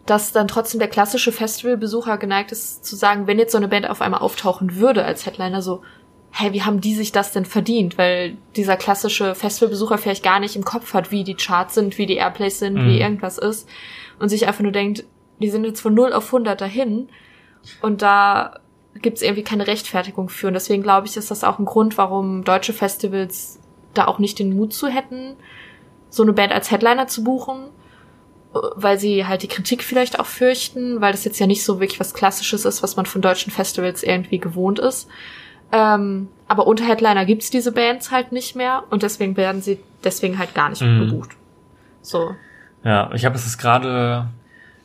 [0.06, 3.90] dass dann trotzdem der klassische Festivalbesucher geneigt ist zu sagen, wenn jetzt so eine Band
[3.90, 5.82] auf einmal auftauchen würde als Headliner, so,
[6.30, 7.98] hey, wie haben die sich das denn verdient?
[7.98, 12.06] Weil dieser klassische Festivalbesucher vielleicht gar nicht im Kopf hat, wie die Charts sind, wie
[12.06, 12.88] die Airplays sind, Mhm.
[12.88, 13.68] wie irgendwas ist
[14.18, 15.04] und sich einfach nur denkt,
[15.40, 17.08] die sind jetzt von 0 auf 100 dahin
[17.82, 18.60] und da
[19.02, 20.46] gibt's irgendwie keine Rechtfertigung für.
[20.46, 23.58] Und deswegen glaube ich, ist das auch ein Grund, warum deutsche Festivals
[23.92, 25.36] da auch nicht den Mut zu hätten,
[26.10, 27.68] so eine Band als Headliner zu buchen,
[28.76, 32.00] weil sie halt die Kritik vielleicht auch fürchten, weil das jetzt ja nicht so wirklich
[32.00, 35.08] was Klassisches ist, was man von deutschen Festivals irgendwie gewohnt ist.
[35.72, 40.38] Ähm, aber unter Headliner gibt's diese Bands halt nicht mehr und deswegen werden sie deswegen
[40.38, 41.00] halt gar nicht Mhm.
[41.00, 41.30] gebucht.
[42.02, 42.36] So.
[42.84, 44.28] Ja, ich habe, dass es gerade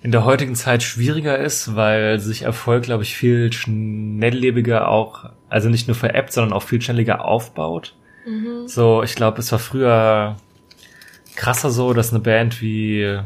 [0.01, 5.69] in der heutigen Zeit schwieriger ist, weil sich Erfolg, glaube ich, viel schnelllebiger auch, also
[5.69, 7.93] nicht nur veräppt, sondern auch viel schnelliger aufbaut.
[8.65, 10.35] So, ich glaube, es war früher
[11.35, 13.19] krasser so, dass eine Band wie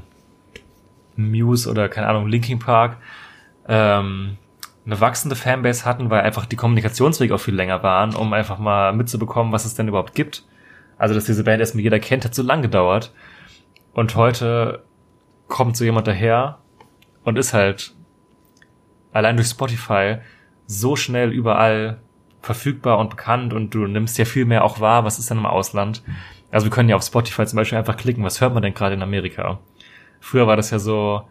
[1.16, 2.98] Muse oder keine Ahnung, Linkin Park
[3.68, 4.38] ähm,
[4.86, 8.94] eine wachsende Fanbase hatten, weil einfach die Kommunikationswege auch viel länger waren, um einfach mal
[8.94, 10.44] mitzubekommen, was es denn überhaupt gibt.
[10.98, 13.14] Also, dass diese Band erstmal jeder kennt, hat so lang gedauert.
[13.94, 14.84] Und heute
[15.48, 16.60] kommt so jemand daher
[17.24, 17.94] und ist halt
[19.12, 20.18] allein durch Spotify
[20.68, 22.00] so schnell überall
[22.42, 25.46] verfügbar und bekannt und du nimmst ja viel mehr auch wahr, was ist denn im
[25.46, 26.04] Ausland.
[26.52, 28.96] Also wir können ja auf Spotify zum Beispiel einfach klicken, was hört man denn gerade
[28.96, 29.60] in Amerika?
[30.26, 31.22] Früher war das ja so,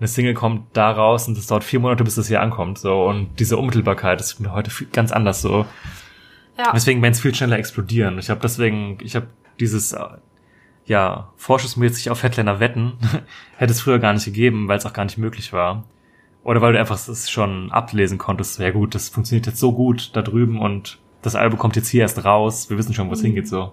[0.00, 2.78] eine Single kommt da raus und es dauert vier Monate, bis das hier ankommt.
[2.78, 5.66] So und diese Unmittelbarkeit ist heute viel, ganz anders so.
[6.58, 6.72] Ja.
[6.74, 8.18] Deswegen Bands viel schneller explodieren.
[8.18, 9.28] Ich habe deswegen, ich habe
[9.60, 10.04] dieses äh,
[10.84, 12.94] ja vorschussmäßig auf Headliner wetten
[13.56, 15.84] hätte es früher gar nicht gegeben, weil es auch gar nicht möglich war.
[16.42, 20.10] Oder weil du einfach es schon ablesen konntest, ja gut, das funktioniert jetzt so gut
[20.16, 23.20] da drüben und das Album kommt jetzt hier erst raus, wir wissen schon, wo es
[23.20, 23.26] Mhm.
[23.26, 23.72] hingeht, so.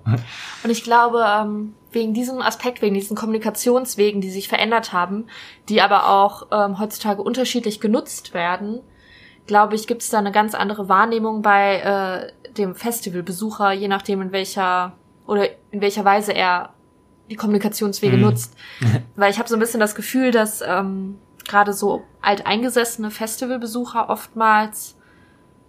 [0.64, 5.26] Und ich glaube, ähm, wegen diesem Aspekt, wegen diesen Kommunikationswegen, die sich verändert haben,
[5.70, 8.82] die aber auch ähm, heutzutage unterschiedlich genutzt werden,
[9.46, 11.78] glaube ich, gibt es da eine ganz andere Wahrnehmung bei
[12.48, 14.94] äh, dem Festivalbesucher, je nachdem in welcher
[15.26, 16.74] oder in welcher Weise er
[17.30, 18.24] die Kommunikationswege Mhm.
[18.24, 18.56] nutzt.
[19.16, 24.97] Weil ich habe so ein bisschen das Gefühl, dass ähm, gerade so alteingesessene Festivalbesucher oftmals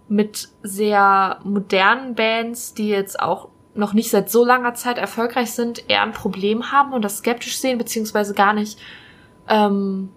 [0.09, 5.89] mit sehr modernen Bands, die jetzt auch noch nicht seit so langer Zeit erfolgreich sind,
[5.89, 8.79] eher ein Problem haben und das skeptisch sehen, beziehungsweise gar nicht,
[9.47, 10.09] ähm,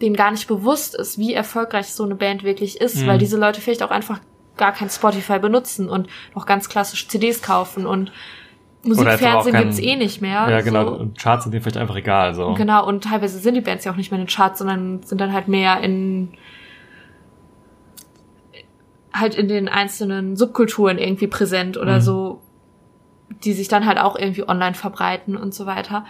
[0.00, 3.06] denen gar nicht bewusst ist, wie erfolgreich so eine Band wirklich ist, Mhm.
[3.08, 4.20] weil diese Leute vielleicht auch einfach
[4.56, 9.96] gar kein Spotify benutzen und noch ganz klassisch CDs kaufen und auch Musikfernsehen gibt's eh
[9.96, 10.48] nicht mehr.
[10.48, 10.84] Ja, genau.
[10.84, 10.94] So.
[11.00, 12.54] Und Charts sind denen vielleicht einfach egal, so.
[12.54, 15.20] Genau, und teilweise sind die Bands ja auch nicht mehr in den Charts, sondern sind
[15.20, 16.28] dann halt mehr in
[19.18, 22.00] halt in den einzelnen Subkulturen irgendwie präsent oder Mhm.
[22.00, 22.40] so,
[23.44, 26.04] die sich dann halt auch irgendwie online verbreiten und so weiter.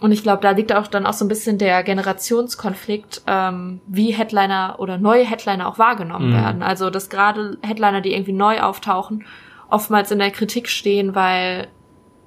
[0.00, 4.12] Und ich glaube, da liegt auch dann auch so ein bisschen der Generationskonflikt, ähm, wie
[4.12, 6.34] Headliner oder neue Headliner auch wahrgenommen Mhm.
[6.34, 6.62] werden.
[6.62, 9.24] Also, dass gerade Headliner, die irgendwie neu auftauchen,
[9.70, 11.66] oftmals in der Kritik stehen, weil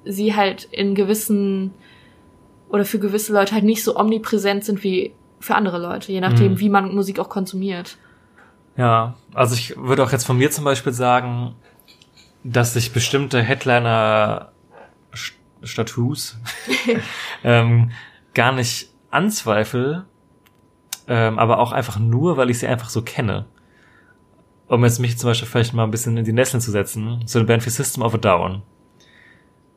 [0.04, 1.72] sie halt in gewissen
[2.68, 6.52] oder für gewisse Leute halt nicht so omnipräsent sind wie für andere Leute, je nachdem,
[6.52, 6.60] Mhm.
[6.60, 7.96] wie man Musik auch konsumiert.
[8.76, 11.54] Ja, also ich würde auch jetzt von mir zum Beispiel sagen,
[12.44, 16.38] dass ich bestimmte Headliner-Status
[17.44, 17.90] ähm,
[18.34, 20.04] gar nicht anzweifle,
[21.06, 23.46] ähm, aber auch einfach nur, weil ich sie einfach so kenne.
[24.68, 27.38] Um jetzt mich zum Beispiel vielleicht mal ein bisschen in die Nesseln zu setzen, so
[27.38, 28.62] eine Band wie System of a Down.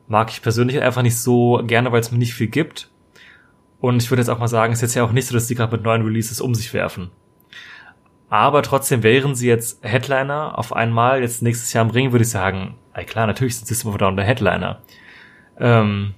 [0.08, 2.90] Mag ich persönlich einfach nicht so gerne, weil es mir nicht viel gibt.
[3.78, 5.48] Und ich würde jetzt auch mal sagen, es ist jetzt ja auch nicht so, dass
[5.48, 7.10] die gerade mit neuen Releases um sich werfen.
[8.28, 12.30] Aber trotzdem wären sie jetzt Headliner auf einmal jetzt nächstes Jahr im Ring, würde ich
[12.30, 14.82] sagen, ey klar, natürlich sind System of Down der Headliner.
[15.58, 16.14] Ähm,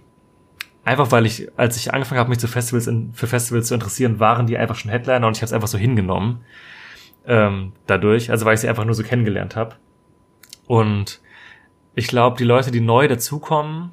[0.85, 4.21] einfach weil ich, als ich angefangen habe, mich zu Festivals in, für Festivals zu interessieren,
[4.21, 6.45] waren die einfach schon Headliner und ich habe es einfach so hingenommen.
[7.27, 9.77] Ähm, dadurch, also weil ich sie einfach nur so kennengelernt habe.
[10.67, 11.21] Und
[11.95, 13.91] ich glaube, die Leute, die neu dazukommen,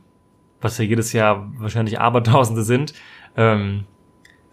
[0.62, 2.94] was ja jedes Jahr wahrscheinlich Abertausende sind,
[3.36, 3.86] ähm,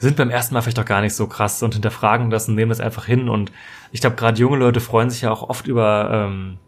[0.03, 2.71] sind beim ersten Mal vielleicht auch gar nicht so krass und hinterfragen das und nehmen
[2.71, 3.29] das einfach hin.
[3.29, 3.53] Und
[3.93, 6.59] ich glaube, gerade junge Leute freuen sich ja auch oft über ähm,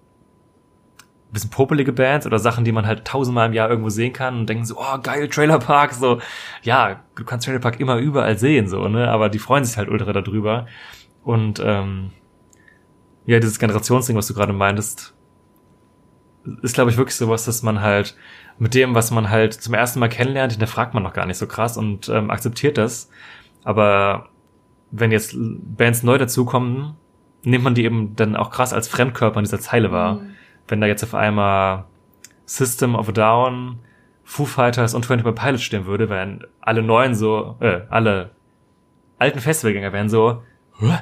[1.32, 4.48] bisschen popelige Bands oder Sachen, die man halt tausendmal im Jahr irgendwo sehen kann und
[4.48, 6.20] denken so, oh geil, Trailer Park, so,
[6.62, 9.10] ja, du kannst Trailer Park immer überall sehen, so, ne?
[9.10, 10.66] Aber die freuen sich halt ultra darüber.
[11.24, 12.12] Und ähm,
[13.26, 15.12] ja, dieses Generationsding, was du gerade meintest,
[16.62, 18.16] ist, glaube ich, wirklich sowas, dass man halt
[18.58, 21.46] mit dem, was man halt zum ersten Mal kennenlernt, hinterfragt man noch gar nicht so
[21.46, 23.10] krass und ähm, akzeptiert das.
[23.64, 24.28] Aber
[24.90, 26.94] wenn jetzt Bands neu dazukommen,
[27.42, 30.16] nimmt man die eben dann auch krass als Fremdkörper in dieser Zeile wahr.
[30.16, 30.30] Mhm.
[30.68, 31.84] Wenn da jetzt auf einmal
[32.46, 33.78] System of a Down,
[34.22, 38.30] Foo Fighters und 21 Pilots stehen würde, wären alle neuen so, äh, alle
[39.18, 40.42] alten Festivalgänger wären so,
[40.78, 40.98] Hä?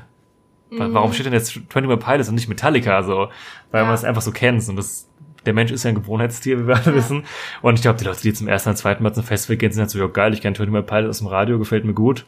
[0.71, 3.29] Wa- Warum steht denn jetzt 21 Pilots und nicht Metallica so?
[3.71, 3.85] Weil Ja.
[3.87, 5.09] man es einfach so kennt und das
[5.47, 7.25] der Mensch ist ja ein Gewohnheitstier, wie wir alle wissen.
[7.63, 9.83] Und ich glaube, die Leute, die zum ersten und zweiten Mal zum Festival gehen, sind
[9.83, 10.33] natürlich auch geil.
[10.35, 12.27] Ich kenne 21 Pilots aus dem Radio, gefällt mir gut.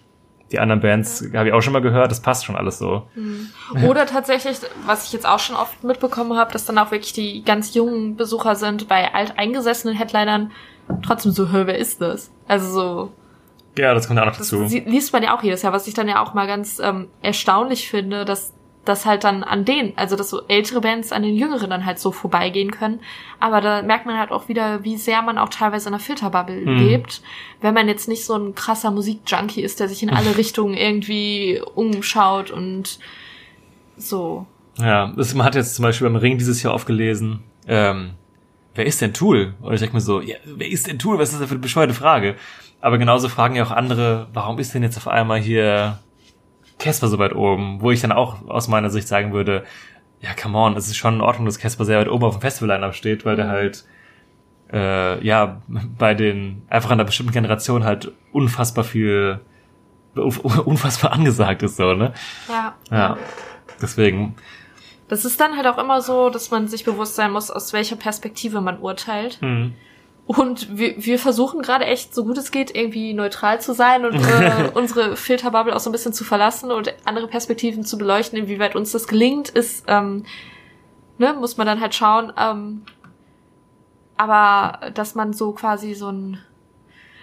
[0.53, 3.09] Die anderen Bands habe ich auch schon mal gehört, das passt schon alles so.
[3.89, 7.43] Oder tatsächlich, was ich jetzt auch schon oft mitbekommen habe, dass dann auch wirklich die
[7.43, 10.53] ganz jungen Besucher sind, bei alteingesessenen Headlinern
[11.03, 12.31] trotzdem so, hör, wer ist das?
[12.47, 13.13] Also so,
[13.79, 14.67] Ja, das kommt ja auch noch dazu.
[14.69, 17.09] sie- liest man ja auch jedes Jahr, was ich dann ja auch mal ganz ähm,
[17.23, 18.53] erstaunlich finde, dass
[18.85, 21.99] das halt dann an denen, also dass so ältere Bands an den Jüngeren dann halt
[21.99, 23.01] so vorbeigehen können.
[23.41, 26.61] Aber da merkt man halt auch wieder, wie sehr man auch teilweise in einer Filterbubble
[26.61, 26.79] Mhm.
[26.79, 27.23] lebt,
[27.61, 31.61] wenn man jetzt nicht so ein krasser Musikjunkie ist, der sich in alle Richtungen irgendwie
[31.75, 32.99] umschaut und
[33.97, 34.47] so.
[34.79, 38.11] Ja, das, man hat jetzt zum Beispiel beim Ring dieses Jahr aufgelesen, ähm,
[38.75, 39.55] wer ist denn Tool?
[39.63, 41.19] Und ich denke mir so, ja, wer ist denn Tool?
[41.19, 42.37] Was ist das für eine bescheuerte Frage?
[42.81, 46.01] Aber genauso fragen ja auch andere, warum ist denn jetzt auf einmal hier
[46.85, 47.81] Casper so weit oben?
[47.81, 49.65] Wo ich dann auch aus meiner Sicht sagen würde,
[50.21, 52.41] ja, come on, es ist schon in Ordnung, dass Casper sehr weit oben auf dem
[52.41, 53.85] Festival-Line-Up steht, weil der halt
[54.73, 55.61] äh, ja
[55.99, 59.41] bei den einfach an einer bestimmten Generation halt unfassbar viel
[60.15, 62.13] unfassbar angesagt ist so, ne?
[62.49, 62.75] Ja.
[62.91, 63.19] Ja.
[63.83, 64.37] Deswegen,
[65.09, 67.97] Das ist dann halt auch immer so, dass man sich bewusst sein muss, aus welcher
[67.97, 69.39] Perspektive man urteilt.
[69.41, 69.75] hm.
[70.27, 74.15] Und wir, wir versuchen gerade echt, so gut es geht, irgendwie neutral zu sein und
[74.15, 78.39] äh, unsere Filterbubble auch so ein bisschen zu verlassen und andere Perspektiven zu beleuchten.
[78.39, 80.25] Inwieweit uns das gelingt, ist, ähm,
[81.19, 82.33] ne, muss man dann halt schauen.
[82.39, 82.83] Ähm,
[84.17, 86.39] aber dass man so quasi so ein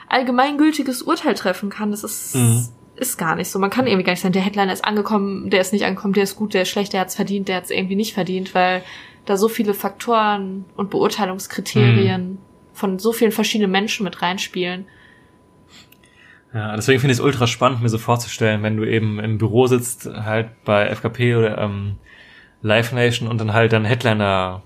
[0.07, 2.67] allgemeingültiges Urteil treffen kann, das ist, Mhm.
[2.97, 3.57] ist gar nicht so.
[3.59, 6.23] Man kann irgendwie gar nicht sagen, der Headliner ist angekommen, der ist nicht angekommen, der
[6.23, 8.83] ist gut, der ist schlecht, der hat's verdient, der hat's irgendwie nicht verdient, weil
[9.25, 12.37] da so viele Faktoren und Beurteilungskriterien
[12.73, 14.85] von so vielen verschiedenen Menschen mit reinspielen.
[16.53, 19.67] Ja, deswegen finde ich es ultra spannend, mir so vorzustellen, wenn du eben im Büro
[19.67, 21.97] sitzt, halt bei FKP oder ähm,
[22.61, 24.61] Live Nation und dann halt dann Headliner,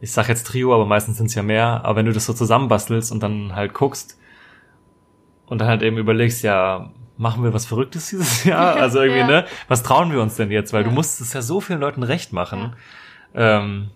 [0.00, 2.32] ich sag jetzt Trio, aber meistens sind es ja mehr, aber wenn du das so
[2.32, 4.18] zusammenbastelst und dann halt guckst
[5.46, 8.76] und dann halt eben überlegst, ja, machen wir was Verrücktes dieses Jahr?
[8.76, 9.26] Also irgendwie, Ja.
[9.42, 9.44] ne?
[9.68, 10.72] Was trauen wir uns denn jetzt?
[10.72, 10.88] Weil Ja.
[10.88, 12.74] du musst es ja so vielen Leuten recht machen.
[13.34, 13.90] Ähm,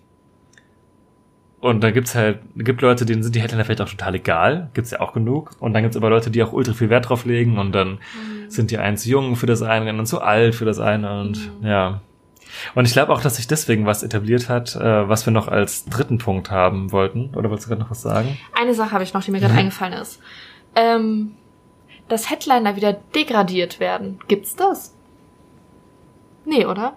[1.59, 4.91] und dann gibt's halt, gibt Leute, denen sind die Headliner vielleicht auch total egal, gibt's
[4.91, 5.51] ja auch genug.
[5.59, 7.99] Und dann gibt's aber Leute, die auch ultra viel Wert drauf legen und dann
[8.47, 11.19] sind die einen zu jung für das eine, die anderen zu alt für das eine
[11.21, 12.01] und ja.
[12.75, 15.85] Und ich glaube auch, dass sich deswegen was etabliert hat, äh, was wir noch als
[15.85, 17.31] dritten Punkt haben wollten.
[17.35, 18.37] Oder wolltest du gerade noch was sagen?
[18.59, 19.59] Eine Sache habe ich noch, die mir gerade Mhm.
[19.59, 20.19] eingefallen ist.
[20.75, 21.33] Ähm,
[22.07, 24.19] dass Headliner wieder degradiert werden.
[24.29, 24.95] Gibt's das?
[26.45, 26.93] Nee, oder?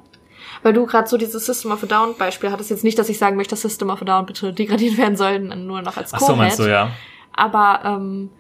[0.63, 2.71] Weil du gerade so dieses System of a Down Beispiel hattest.
[2.71, 5.67] Jetzt nicht, dass ich sagen möchte, dass System of a Down bitte degradiert werden sollen,
[5.67, 6.91] nur noch als Ach so, meinst du, ja.
[7.33, 8.31] Aber ähm,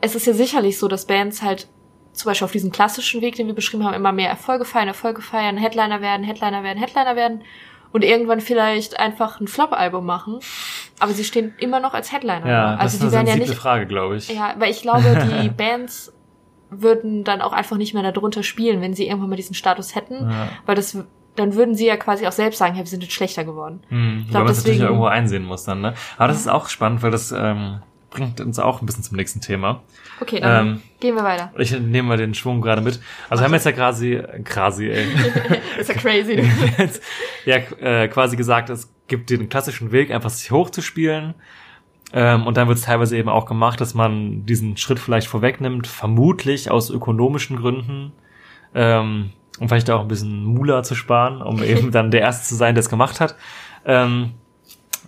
[0.00, 1.68] es ist ja sicherlich so, dass Bands halt
[2.12, 5.22] zum Beispiel auf diesen klassischen Weg, den wir beschrieben haben, immer mehr Erfolge feiern, Erfolge
[5.22, 7.42] feiern, Headliner werden, Headliner werden, Headliner werden
[7.92, 10.40] und irgendwann vielleicht einfach ein Flop-Album machen.
[10.98, 12.46] Aber sie stehen immer noch als Headliner.
[12.46, 13.58] Ja, das also die ist eine werden ja nicht.
[13.58, 14.28] Frage, glaube ich.
[14.28, 16.12] Ja, weil ich glaube, die Bands
[16.70, 20.30] würden dann auch einfach nicht mehr darunter spielen, wenn sie irgendwann mal diesen Status hätten,
[20.30, 20.48] Ja.
[20.66, 20.96] weil das
[21.36, 23.80] dann würden sie ja quasi auch selbst sagen, ja, wir sind jetzt schlechter geworden.
[23.88, 25.94] Hm, glaub, weil man es natürlich deswegen- auch irgendwo einsehen muss dann, ne?
[26.18, 27.78] Aber das ist auch spannend, weil das ähm,
[28.10, 29.82] bringt uns auch ein bisschen zum nächsten Thema.
[30.20, 31.50] Okay, dann Ähm, gehen wir weiter.
[31.56, 33.00] Ich nehme mal den Schwung gerade mit.
[33.30, 35.06] Also wir haben jetzt ja quasi, quasi, ey,
[35.80, 36.42] Ist ja crazy.
[36.78, 37.02] jetzt,
[37.46, 41.34] ja, äh, quasi gesagt, es gibt den klassischen Weg, einfach sich hochzuspielen.
[42.12, 45.86] Ähm, und dann wird es teilweise eben auch gemacht, dass man diesen Schritt vielleicht vorwegnimmt,
[45.86, 48.12] vermutlich aus ökonomischen Gründen.
[48.74, 52.54] Ähm, um vielleicht auch ein bisschen Mula zu sparen, um eben dann der Erste zu
[52.54, 53.36] sein, der es gemacht hat.
[53.84, 54.32] Ähm,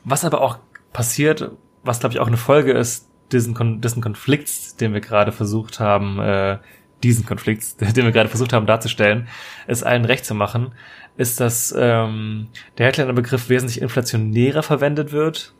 [0.05, 0.59] was aber auch
[0.93, 1.51] passiert,
[1.83, 5.81] was glaube ich auch eine Folge ist, diesen, Kon diesen Konflikts, den wir gerade versucht
[5.81, 6.59] haben, äh,
[7.03, 9.29] diesen Konflikt, den wir gerade versucht haben darzustellen,
[9.67, 10.73] es allen recht zu machen,
[11.17, 15.55] ist, dass ähm, der Headliner-Begriff wesentlich inflationärer verwendet wird.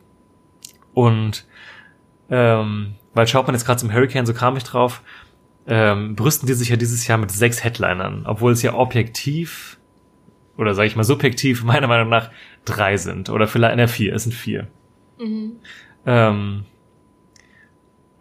[0.93, 1.45] Und
[2.29, 5.01] ähm, weil schaut man jetzt gerade zum Hurricane, so kam ich drauf,
[5.67, 9.79] ähm, brüsten die sich ja dieses Jahr mit sechs Headlinern, obwohl es ja objektiv
[10.57, 12.31] oder sage ich mal subjektiv meiner Meinung nach
[12.65, 14.67] drei sind oder vielleicht ne, vier, es sind vier.
[16.05, 16.65] Ähm,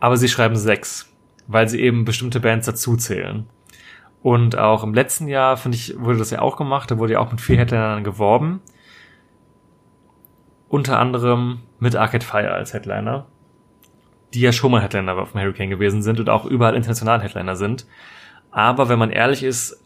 [0.01, 1.13] aber sie schreiben sechs,
[1.47, 3.47] weil sie eben bestimmte Bands dazuzählen.
[4.23, 7.19] Und auch im letzten Jahr, finde ich, wurde das ja auch gemacht, da wurde ja
[7.21, 8.63] auch mit vier Headlinern geworben.
[10.69, 13.27] Unter anderem mit Arcade Fire als Headliner,
[14.35, 17.57] die ja schon mal Headliner auf dem Hurricane gewesen sind und auch überall international Headliner
[17.57, 17.87] sind.
[18.51, 19.81] Aber wenn man ehrlich ist,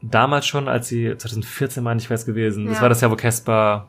[0.00, 2.82] damals schon, als sie 2014 meine ich wäre es gewesen, das Ja.
[2.82, 3.88] war das Jahr, wo Casper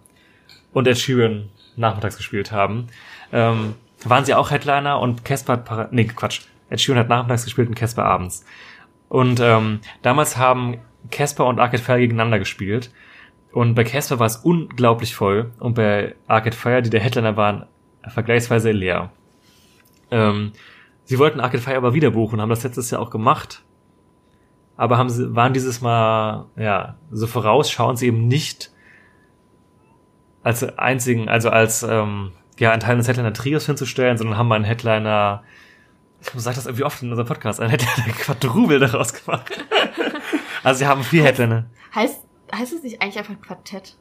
[0.73, 2.87] und Ed Sheeran nachmittags gespielt haben,
[3.31, 3.73] ähm,
[4.05, 7.75] waren sie auch Headliner und Casper hat, nee, Quatsch, Ed Sheeran hat nachmittags gespielt und
[7.75, 8.45] Casper abends.
[9.09, 10.77] Und ähm, damals haben
[11.11, 12.91] Casper und Arcade Fire gegeneinander gespielt.
[13.51, 17.65] Und bei Casper war es unglaublich voll und bei Arcade Fire, die der Headliner waren,
[18.07, 19.11] vergleichsweise leer.
[20.11, 20.51] Ähm,
[21.05, 23.63] sie wollten Arcade Fire aber wieder buchen, haben das letztes Jahr auch gemacht.
[24.75, 28.71] Aber haben sie, waren dieses Mal, ja, so vorausschauend sie eben nicht
[30.41, 34.65] als einzigen, also als, ähm, ja, einen Teil des Headliner Trios hinzustellen, sondern haben einen
[34.65, 35.43] Headliner,
[36.21, 39.63] ich sage das irgendwie oft in unserem Podcast, einen Headliner Quadrubel daraus gemacht.
[40.63, 41.65] also sie haben vier Headliner.
[41.95, 43.97] Heißt, heißt es nicht eigentlich einfach Quartett?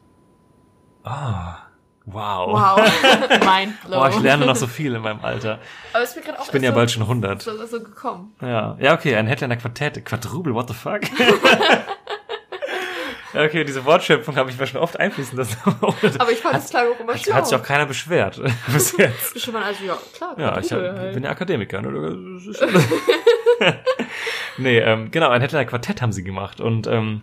[1.03, 1.62] Ah,
[2.05, 2.77] wow.
[2.77, 2.79] Wow.
[3.45, 5.59] Mein Boah, ich lerne noch so viel in meinem Alter.
[5.93, 7.41] Aber es mir gerade auch Ich bin ja erst bald so, schon 100.
[7.41, 8.35] so, so gekommen.
[8.41, 11.01] Ja, ja, okay, ein Headliner Quartett, Quadrubel, what the fuck?
[13.33, 15.57] ja, okay, diese Wortschöpfung habe ich mir schon oft einfließen lassen.
[16.19, 19.39] Aber ich fand es klar auch immer hat, hat sich auch keiner beschwert bis jetzt.
[19.39, 20.35] Schon mal, also, ja, klar.
[20.37, 21.13] Ja, ich halt.
[21.13, 21.81] bin ja Akademiker.
[21.81, 22.49] Ne?
[24.57, 26.59] nee, ähm, genau, ein Headliner Quartett haben sie gemacht.
[26.59, 27.21] Und ähm,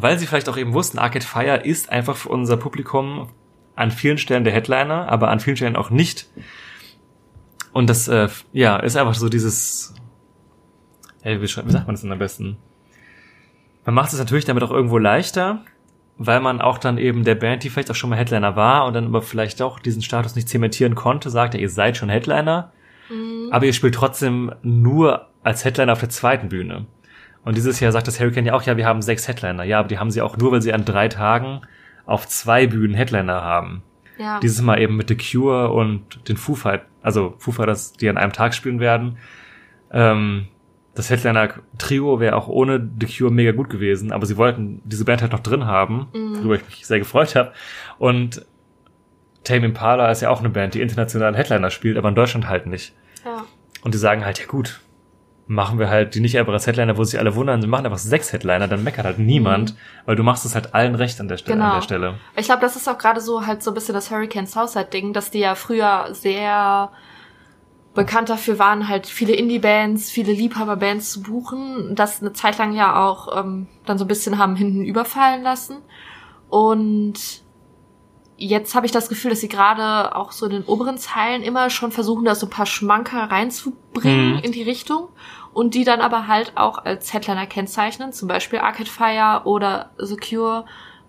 [0.00, 3.28] weil sie vielleicht auch eben wussten, Arcade Fire ist einfach für unser Publikum
[3.78, 6.26] an vielen Stellen der Headliner, aber an vielen Stellen auch nicht.
[7.72, 9.94] Und das, äh, ja, ist einfach so dieses,
[11.22, 12.56] ja, wie, wie sagt man das denn am besten?
[13.84, 15.62] Man macht es natürlich damit auch irgendwo leichter,
[16.16, 18.94] weil man auch dann eben der Band, die vielleicht auch schon mal Headliner war und
[18.94, 22.72] dann aber vielleicht auch diesen Status nicht zementieren konnte, sagt, ja, ihr seid schon Headliner,
[23.52, 26.86] aber ihr spielt trotzdem nur als Headliner auf der zweiten Bühne.
[27.44, 29.62] Und dieses Jahr sagt das Hurricane ja auch, ja, wir haben sechs Headliner.
[29.62, 31.62] Ja, aber die haben sie auch nur, weil sie an drei Tagen
[32.08, 33.82] auf zwei Bühnen Headliner haben.
[34.16, 34.40] Ja.
[34.40, 38.16] Dieses Mal eben mit The Cure und den Foo Fighters, also Foo Fighters, die an
[38.16, 39.18] einem Tag spielen werden.
[39.92, 40.48] Ähm,
[40.94, 45.22] das Headliner-Trio wäre auch ohne The Cure mega gut gewesen, aber sie wollten diese Band
[45.22, 47.52] halt noch drin haben, worüber ich mich sehr gefreut habe.
[47.98, 48.44] Und
[49.44, 52.66] Tame Impala ist ja auch eine Band, die international Headliner spielt, aber in Deutschland halt
[52.66, 52.94] nicht.
[53.24, 53.44] Ja.
[53.82, 54.80] Und die sagen halt, ja gut,
[55.50, 57.98] machen wir halt die nicht einfach als Headliner, wo sich alle wundern, sie machen einfach
[57.98, 59.74] sechs Headliner, dann meckert halt niemand,
[60.04, 61.54] weil du machst es halt allen recht an der Stelle.
[61.54, 61.74] An Genau.
[61.76, 62.14] der Stelle.
[62.36, 65.30] Ich glaube, das ist auch gerade so halt so ein bisschen das Hurricane Southside-Ding, dass
[65.30, 66.90] die ja früher sehr
[67.94, 73.02] bekannt dafür waren, halt viele Indie-Bands, viele Liebhaber-Bands zu buchen, das eine Zeit lang ja
[73.08, 75.78] auch ähm, dann so ein bisschen haben hinten überfallen lassen.
[76.48, 77.14] Und
[78.36, 81.70] jetzt habe ich das Gefühl, dass sie gerade auch so in den oberen Zeilen immer
[81.70, 84.38] schon versuchen, da so ein paar Schmanker reinzubringen Mhm.
[84.44, 85.08] in die Richtung
[85.58, 90.64] und die dann aber halt auch als Headliner kennzeichnen, zum Beispiel Arcade Fire oder Secure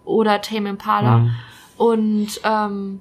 [0.06, 1.20] oder Tame Impala.
[1.20, 1.36] Mhm.
[1.78, 3.00] Und ähm,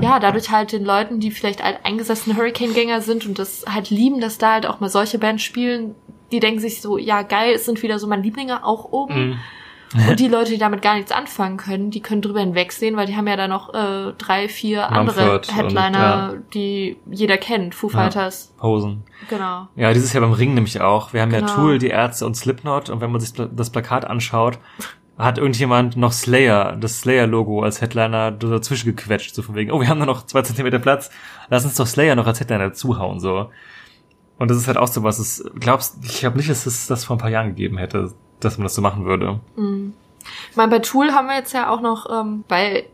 [0.00, 4.20] ja, dadurch halt den Leuten, die vielleicht alt eingesessene Hurricane-Gänger sind und das halt lieben,
[4.20, 5.96] dass da halt auch mal solche Bands spielen,
[6.30, 9.30] die denken sich so, ja geil, es sind wieder so meine Lieblinge auch oben.
[9.30, 9.38] Mhm.
[10.08, 13.16] Und die Leute, die damit gar nichts anfangen können, die können drüber hinwegsehen, weil die
[13.16, 16.34] haben ja da noch äh, drei, vier andere und, Headliner, ja.
[16.52, 17.74] die jeder kennt.
[17.74, 18.02] Foo Ja.
[18.02, 19.04] Fighters, Posen.
[19.30, 19.68] genau.
[19.76, 21.12] Ja, dieses Jahr beim Ring nämlich auch.
[21.12, 21.54] Wir haben ja Genau.
[21.54, 24.58] Tool, die Ärzte und Slipknot und wenn man sich das Plakat anschaut,
[25.18, 29.88] hat irgendjemand noch Slayer, das Slayer-Logo als Headliner dazwischen gequetscht, so von wegen, oh, wir
[29.88, 31.10] haben da noch zwei Zentimeter Platz,
[31.48, 33.50] lass uns doch Slayer noch als Headliner zuhauen, so.
[34.38, 37.04] Und das ist halt auch so was, es, glaubst, ich glaube nicht, dass es das
[37.04, 39.40] vor ein paar Jahren gegeben hätte, dass man das so machen würde.
[40.50, 42.84] Ich meine, bei Tool haben wir jetzt ja auch noch, ähm, weil,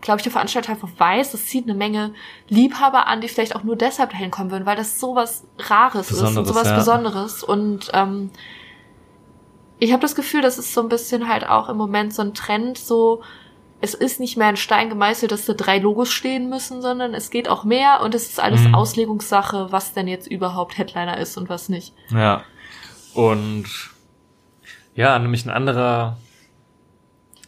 [0.00, 2.12] glaube ich, der Veranstalter einfach weiß, das zieht eine Menge
[2.48, 6.20] Liebhaber an, die vielleicht auch nur deshalb dahin kommen würden, weil das sowas Rares ist
[6.20, 6.76] und Besonderes, sowas ja.
[6.76, 7.42] Besonderes.
[7.42, 8.30] Und ähm,
[9.78, 12.34] ich habe das Gefühl, das ist so ein bisschen halt auch im Moment so ein
[12.34, 13.22] Trend, so
[13.80, 17.28] es ist nicht mehr ein Stein gemeißelt, dass da drei Logos stehen müssen, sondern es
[17.30, 18.74] geht auch mehr und es ist alles Mhm.
[18.74, 21.92] Auslegungssache, was denn jetzt überhaupt Headliner ist und was nicht.
[22.10, 22.42] Ja.
[23.12, 23.66] Und
[24.96, 26.16] ja, nämlich ein anderer,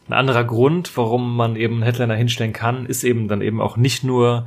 [0.07, 4.05] ein anderer Grund, warum man eben Headliner hinstellen kann, ist eben dann eben auch nicht
[4.05, 4.47] nur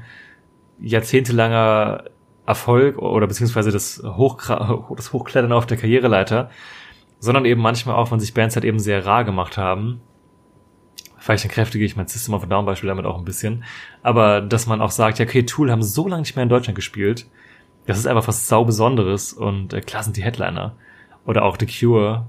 [0.79, 2.05] jahrzehntelanger
[2.45, 6.49] Erfolg oder beziehungsweise das, Hochkra das Hochklettern auf der Karriereleiter,
[7.19, 10.01] sondern eben manchmal auch, wenn sich Bands halt eben sehr rar gemacht haben.
[11.17, 13.63] Vielleicht entkräftige ich mein System of a Down Beispiel damit auch ein bisschen.
[14.01, 16.75] Aber dass man auch sagt, ja, okay, Tool haben so lange nicht mehr in Deutschland
[16.75, 17.27] gespielt.
[17.85, 20.75] Das ist einfach was sau Besonderes und äh, klar sind die Headliner.
[21.25, 22.25] Oder auch The Cure,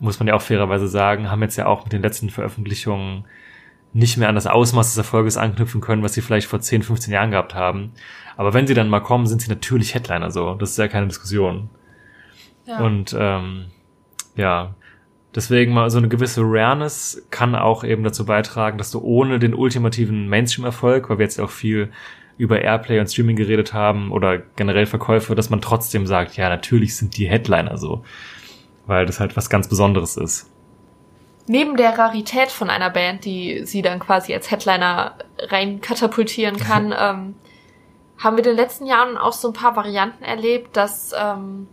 [0.00, 3.24] muss man ja auch fairerweise sagen, haben jetzt ja auch mit den letzten Veröffentlichungen
[3.92, 7.12] nicht mehr an das Ausmaß des Erfolges anknüpfen können, was sie vielleicht vor 10, 15
[7.12, 7.92] Jahren gehabt haben.
[8.36, 10.54] Aber wenn sie dann mal kommen, sind sie natürlich Headliner so.
[10.54, 11.70] Das ist ja keine Diskussion.
[12.66, 12.80] Ja.
[12.80, 13.66] Und ähm,
[14.36, 14.74] ja,
[15.34, 19.54] deswegen mal so eine gewisse Rareness kann auch eben dazu beitragen, dass du ohne den
[19.54, 21.90] ultimativen Mainstream-Erfolg, weil wir jetzt ja auch viel
[22.36, 26.96] über Airplay und Streaming geredet haben oder generell Verkäufe, dass man trotzdem sagt, ja, natürlich
[26.96, 28.04] sind die Headliner so.
[28.88, 30.50] Weil das halt was ganz Besonderes ist.
[31.46, 36.94] Neben der Rarität von einer Band, die sie dann quasi als Headliner rein katapultieren kann,
[36.98, 37.34] ähm,
[38.18, 41.68] haben wir in den letzten Jahren auch so ein paar Varianten erlebt, dass ähm,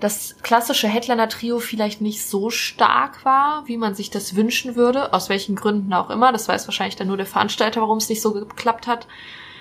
[0.00, 5.28] das klassische Headliner-Trio vielleicht nicht so stark war, wie man sich das wünschen würde, aus
[5.28, 6.32] welchen Gründen auch immer.
[6.32, 9.06] Das weiß wahrscheinlich dann nur der Veranstalter, warum es nicht so geklappt hat.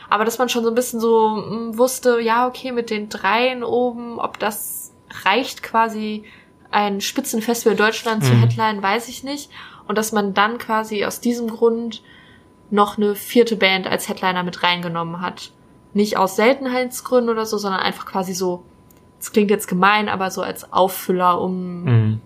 [0.10, 3.64] Aber dass man schon so ein bisschen so mh, wusste, ja, okay, mit den dreien
[3.64, 4.94] oben, ob das
[5.24, 6.24] reicht quasi
[6.72, 8.40] ein Spitzenfestival Deutschland zu Mhm.
[8.42, 9.50] Headline, weiß ich nicht.
[9.88, 12.04] Und dass man dann quasi aus diesem Grund
[12.70, 15.52] noch eine vierte Band als Headliner mit reingenommen hat.
[15.94, 18.64] Nicht aus Seltenheitsgründen oder so, sondern einfach quasi so,
[19.20, 22.22] es klingt jetzt gemein, aber so als Auffüller, um, Mhm.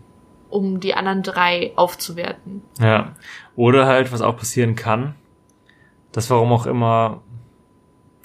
[0.50, 2.62] um die anderen drei aufzuwerten.
[2.80, 3.14] Ja.
[3.56, 5.16] Oder halt, was auch passieren kann,
[6.12, 7.22] dass warum auch immer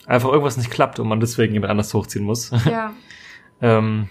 [0.07, 2.51] einfach irgendwas nicht klappt und man deswegen jemand anders hochziehen muss.
[2.64, 2.93] Ja.
[3.61, 4.09] Ähm,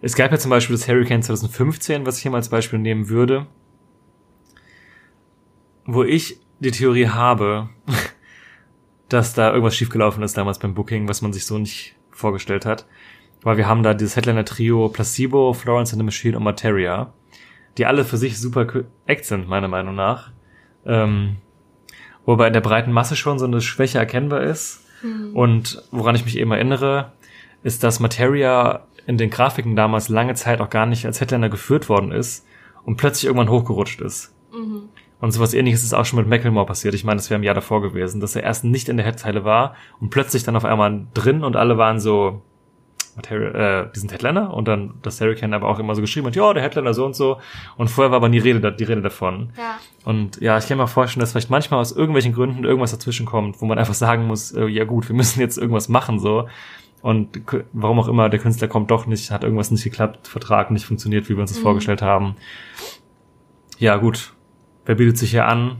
[0.00, 3.08] es gab ja zum Beispiel das Hurricane 2015, was ich hier mal als Beispiel nehmen
[3.08, 3.46] würde,
[5.86, 7.68] wo ich die Theorie habe,
[9.08, 12.86] dass da irgendwas schiefgelaufen ist damals beim Booking, was man sich so nicht vorgestellt hat.
[13.42, 17.12] Weil wir haben da dieses Headliner-Trio Placebo, Florence and the Machine und Materia,
[17.76, 18.66] die alle für sich super
[19.06, 20.32] Act sind, meiner Meinung nach.
[20.84, 21.36] Ähm,
[22.26, 24.84] wobei in der breiten Masse schon so eine Schwäche erkennbar ist.
[25.32, 27.12] Und woran ich mich eben erinnere,
[27.62, 31.88] ist, dass Materia in den Grafiken damals lange Zeit auch gar nicht als Headliner geführt
[31.88, 32.46] worden ist
[32.84, 34.34] und plötzlich irgendwann hochgerutscht ist.
[34.52, 34.90] Mhm.
[35.18, 36.92] Und sowas ähnliches ist auch schon mit Macklemore passiert.
[36.92, 39.44] Ich meine, das wäre im Jahr davor gewesen, dass er erst nicht in der Headzeile
[39.44, 42.42] war und plötzlich dann auf einmal drin und alle waren so,
[43.16, 46.52] äh, die sind Headliner und dann das Hurricane aber auch immer so geschrieben hat, ja,
[46.52, 47.38] der Headliner so und so.
[47.78, 49.54] Und vorher war aber nie Rede, die Rede davon.
[49.56, 49.78] Ja.
[50.04, 53.62] Und ja, ich kann mir vorstellen, dass vielleicht manchmal aus irgendwelchen Gründen irgendwas dazwischen kommt,
[53.62, 56.46] wo man einfach sagen muss, äh, ja gut, wir müssen jetzt irgendwas machen so.
[57.00, 57.40] Und
[57.72, 61.28] warum auch immer, der Künstler kommt doch nicht, hat irgendwas nicht geklappt, Vertrag nicht funktioniert,
[61.28, 62.36] wie wir uns das vorgestellt haben.
[63.78, 64.34] Ja, gut.
[64.84, 65.76] Wer bietet sich hier an?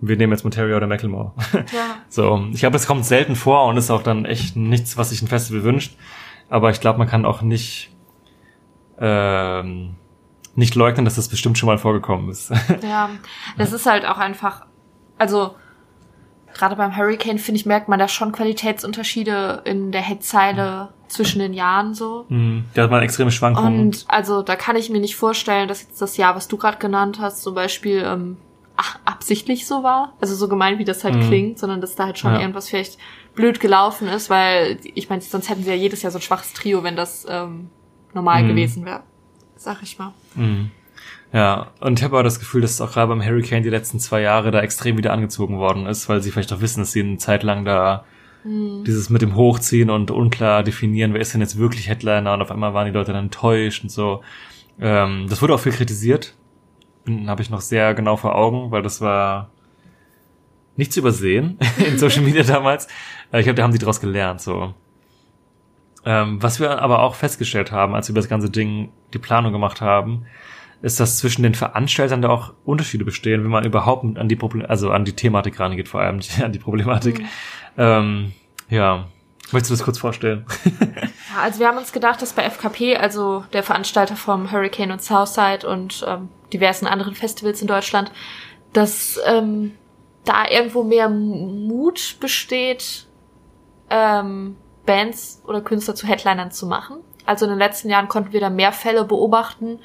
[0.00, 1.32] Wir nehmen jetzt Materia oder Macklemore.
[1.52, 1.96] Ja.
[2.08, 5.22] So, ich glaube, es kommt selten vor und ist auch dann echt nichts, was sich
[5.22, 5.98] ein Festival wünscht.
[6.48, 7.90] Aber ich glaube, man kann auch nicht
[8.98, 9.96] ähm,
[10.56, 12.50] nicht leugnen, dass das bestimmt schon mal vorgekommen ist.
[12.82, 13.10] Ja,
[13.58, 14.66] das ist halt auch einfach,
[15.18, 15.54] also
[16.58, 21.52] gerade beim Hurricane, finde ich, merkt man da schon Qualitätsunterschiede in der Headzeile zwischen den
[21.54, 22.26] Jahren so.
[22.28, 23.80] Hm, da hat man extreme Schwankungen.
[23.80, 26.78] Und also da kann ich mir nicht vorstellen, dass jetzt das Jahr, was du gerade
[26.78, 28.36] genannt hast, zum Beispiel ähm,
[28.76, 30.12] ach, absichtlich so war.
[30.20, 31.20] Also so gemein, wie das halt Mhm.
[31.28, 32.40] klingt, sondern dass da halt schon Ja.
[32.40, 32.98] irgendwas vielleicht
[33.34, 36.52] blöd gelaufen ist, weil ich meine, sonst hätten wir ja jedes Jahr so ein schwaches
[36.54, 37.70] Trio, wenn das ähm,
[38.14, 38.48] normal Mhm.
[38.48, 39.02] gewesen wäre.
[39.56, 40.12] Sag ich mal.
[40.34, 40.70] Mhm.
[41.36, 44.00] Ja, und ich habe aber das Gefühl, dass es auch gerade beim Hurricane die letzten
[44.00, 47.00] zwei Jahre da extrem wieder angezogen worden ist, weil sie vielleicht auch wissen, dass sie
[47.00, 48.06] eine Zeit lang da
[48.86, 52.50] dieses mit dem Hochziehen und unklar definieren, wer ist denn jetzt wirklich Headliner und auf
[52.50, 54.22] einmal waren die Leute dann enttäuscht und so.
[54.80, 56.34] Ähm, das wurde auch viel kritisiert.
[57.26, 59.50] Habe ich noch sehr genau vor Augen, weil das war
[60.76, 62.86] nicht zu übersehen in Social Media damals.
[63.30, 64.40] Äh, Ich glaube, da haben sie daraus gelernt.
[64.40, 64.72] So.
[66.06, 69.82] Ähm, was wir aber auch festgestellt haben, als wir das ganze Ding die Planung gemacht
[69.82, 70.24] haben,
[70.82, 74.66] ist, dass zwischen den Veranstaltern da auch Unterschiede bestehen, wenn man überhaupt an die Problem
[74.68, 77.24] also an die Thematik rangeht, vor allem an die Problematik.
[77.78, 78.32] Ähm,
[78.68, 79.06] ja,
[79.52, 80.46] möchtest du das kurz vorstellen?
[81.36, 85.02] Ja, also wir haben uns gedacht, dass bei FKP, also der Veranstalter vom Hurricane und
[85.02, 88.10] Southside und ähm, diversen anderen Festivals in Deutschland,
[88.72, 89.72] dass ähm,
[90.24, 93.06] da irgendwo mehr Mut besteht,
[93.90, 94.56] ähm,
[94.86, 96.98] Bands oder Künstler zu Headlinern zu machen.
[97.26, 99.80] Also in den letzten Jahren konnten wir da mehr Fälle beobachten,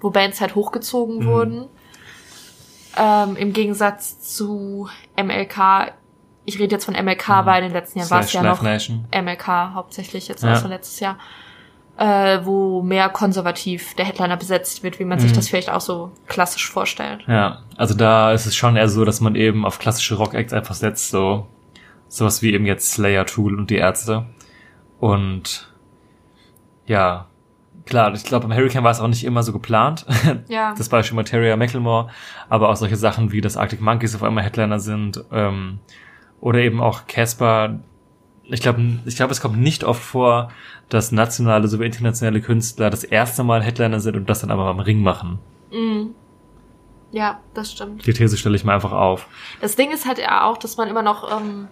[0.00, 1.24] wo Bands halt hochgezogen Mhm.
[1.26, 1.64] wurden.
[2.96, 5.92] Ähm, Im Gegensatz zu MLK,
[6.44, 8.62] ich rede jetzt von MLK, weil in den letzten Jahren war es ja noch.
[8.62, 10.52] MLK hauptsächlich jetzt Ja.
[10.52, 11.16] außer letztes Jahr,
[11.98, 15.36] äh, wo mehr konservativ der Headliner besetzt wird, wie man sich Mhm.
[15.36, 17.22] das vielleicht auch so klassisch vorstellt.
[17.28, 20.74] Ja, also da ist es schon eher so, dass man eben auf klassische Rock-Acts einfach
[20.74, 21.46] setzt, so
[22.08, 24.26] sowas wie eben jetzt Slayer, Tool und die Ärzte.
[24.98, 25.72] Und
[26.86, 27.26] ja,
[27.86, 30.06] klar, ich glaube, im Hurricane war es auch nicht immer so geplant.
[30.48, 30.74] Ja.
[30.76, 32.08] Das Beispiel Materia Macklemore,
[32.48, 35.78] aber auch solche Sachen wie, dass Arctic Monkeys auf einmal Headliner sind, ähm,
[36.40, 37.80] oder eben auch Casper.
[38.44, 40.50] Ich glaube, ich glaube, es kommt nicht oft vor,
[40.88, 44.80] dass nationale sowie internationale Künstler das erste Mal Headliner sind und das dann aber am
[44.80, 45.38] Ring machen.
[45.70, 46.14] Mhm.
[47.12, 48.06] Ja, das stimmt.
[48.06, 49.28] Die These stelle ich mal einfach auf.
[49.60, 51.68] Das Ding ist halt ja auch, dass man immer noch, ähm,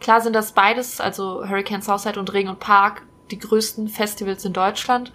[0.00, 4.52] klar sind das beides, also Hurricane Southside und Ring und Park, die größten Festivals in
[4.52, 5.12] Deutschland.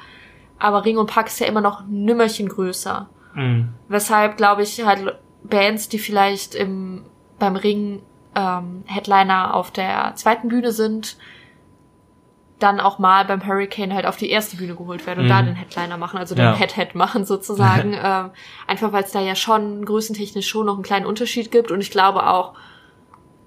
[0.60, 3.10] Aber Ring und Park ist ja immer noch ein Nümmerchen größer.
[3.90, 7.04] Weshalb, glaube ich, halt Bands, die vielleicht im,
[7.38, 8.02] beim Ring
[8.34, 11.18] ähm, Headliner auf der zweiten Bühne sind,
[12.60, 15.30] dann auch mal beim Hurricane halt auf die erste Bühne geholt werden und Mhm.
[15.30, 16.56] da den Headliner machen, also den Ja.
[16.56, 17.94] Head-Head machen sozusagen.
[18.02, 18.30] ähm,
[18.68, 21.92] einfach weil es da ja schon größentechnisch schon noch einen kleinen Unterschied gibt und ich
[21.92, 22.54] glaube auch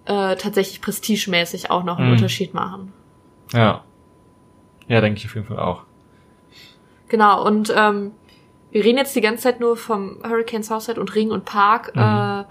[0.05, 2.13] äh, tatsächlich prestigemäßig auch noch einen Mhm.
[2.13, 2.93] Unterschied machen.
[3.55, 3.83] Ja.
[4.89, 5.83] Ja, denke ich auf jeden Fall auch.
[7.09, 8.13] Genau, und ähm,
[8.71, 11.95] wir reden jetzt die ganze Zeit nur vom Hurricane Southside und Ring und Park.
[11.95, 12.03] Mhm.
[12.03, 12.45] Äh,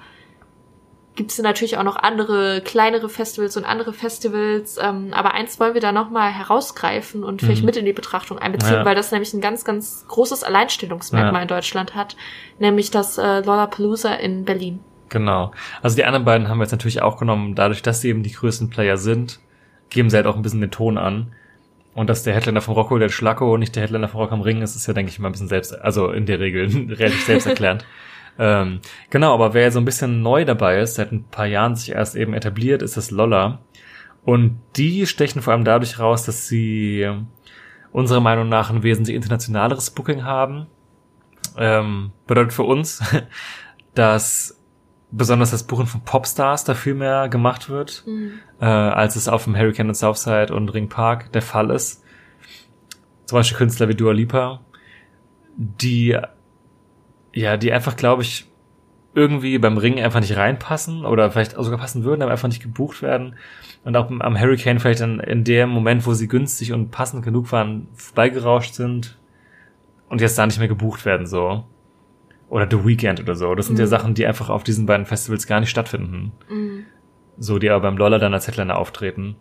[1.15, 4.77] Gibt es natürlich auch noch andere, kleinere Festivals und andere Festivals.
[4.79, 7.65] Ähm, aber eins wollen wir da nochmal herausgreifen und vielleicht Mhm.
[7.65, 8.85] mit in die Betrachtung einbeziehen, Ja.
[8.85, 11.41] weil das nämlich ein ganz, ganz großes Alleinstellungsmerkmal Ja.
[11.41, 12.15] in Deutschland hat.
[12.59, 14.79] Nämlich das äh, Lollapalooza in Berlin.
[15.09, 15.51] Genau.
[15.81, 18.31] Also die anderen beiden haben wir jetzt natürlich auch genommen, dadurch, dass sie eben die
[18.33, 19.39] größten Player sind,
[19.89, 21.33] geben sie halt auch ein bisschen den Ton an.
[21.97, 24.41] Und dass der Headliner vom Rocco, der Schlacko, und nicht der Headliner vom Rock am
[24.41, 27.25] Ring ist, ist ja, denke ich, mal ein bisschen selbst, also in der Regel relativ
[27.25, 27.87] selbsterklärend.
[28.37, 31.93] ähm, genau, aber wer so ein bisschen neu dabei ist, seit ein paar Jahren sich
[31.93, 33.61] erst eben etabliert, ist das Lolla.
[34.23, 37.09] Und die stechen vor allem dadurch raus, dass sie
[37.91, 40.67] unserer Meinung nach ein wesentlich internationaleres Booking haben.
[41.57, 43.01] Ähm, bedeutet für uns,
[43.95, 44.56] dass
[45.11, 48.03] besonders das Buchen von Popstars da viel mehr gemacht wird,
[48.59, 52.03] äh, als es auf dem Hurricane und Southside und Ring Park der Fall ist.
[53.25, 54.61] Zum Beispiel Künstler wie Dua Lipa,
[55.55, 56.17] die
[57.33, 58.47] ja, die einfach, glaube ich,
[59.13, 63.01] irgendwie beim Ring einfach nicht reinpassen oder vielleicht sogar passen würden, aber einfach nicht gebucht
[63.01, 63.35] werden.
[63.83, 67.51] Und auch am Hurricane vielleicht dann in dem Moment, wo sie günstig und passend genug
[67.51, 69.17] waren, vorbeigerauscht sind
[70.09, 71.63] und jetzt da nicht mehr gebucht werden, so.
[72.49, 73.53] Oder The Weekend oder so.
[73.55, 76.31] Das sind ja Sachen, die einfach auf diesen beiden Festivals gar nicht stattfinden.
[77.37, 79.35] So, die aber beim Lolla dann als Headliner auftreten.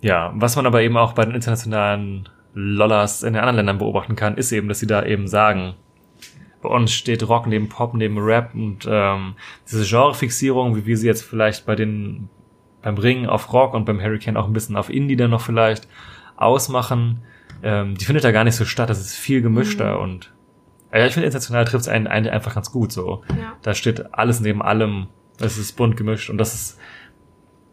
[0.00, 4.16] Ja, was man aber eben auch bei den internationalen Lollas in den anderen Ländern beobachten
[4.16, 5.74] kann, ist eben, dass sie da eben sagen,
[6.62, 9.34] bei uns steht Rock neben Pop, neben Rap und ähm,
[9.66, 12.28] diese Genrefixierung, wie wir sie jetzt vielleicht bei den
[12.82, 15.88] beim Ring auf Rock und beim Hurricane auch ein bisschen auf Indie dann noch vielleicht
[16.36, 17.22] ausmachen,
[17.62, 18.88] ähm, die findet da gar nicht so statt.
[18.88, 20.32] Das ist viel gemischter und
[20.92, 23.22] ja, ich finde international trifft es einen, einen einfach ganz gut so.
[23.28, 23.54] Ja.
[23.62, 25.08] Da steht alles neben allem.
[25.40, 26.78] Es ist bunt gemischt und das ist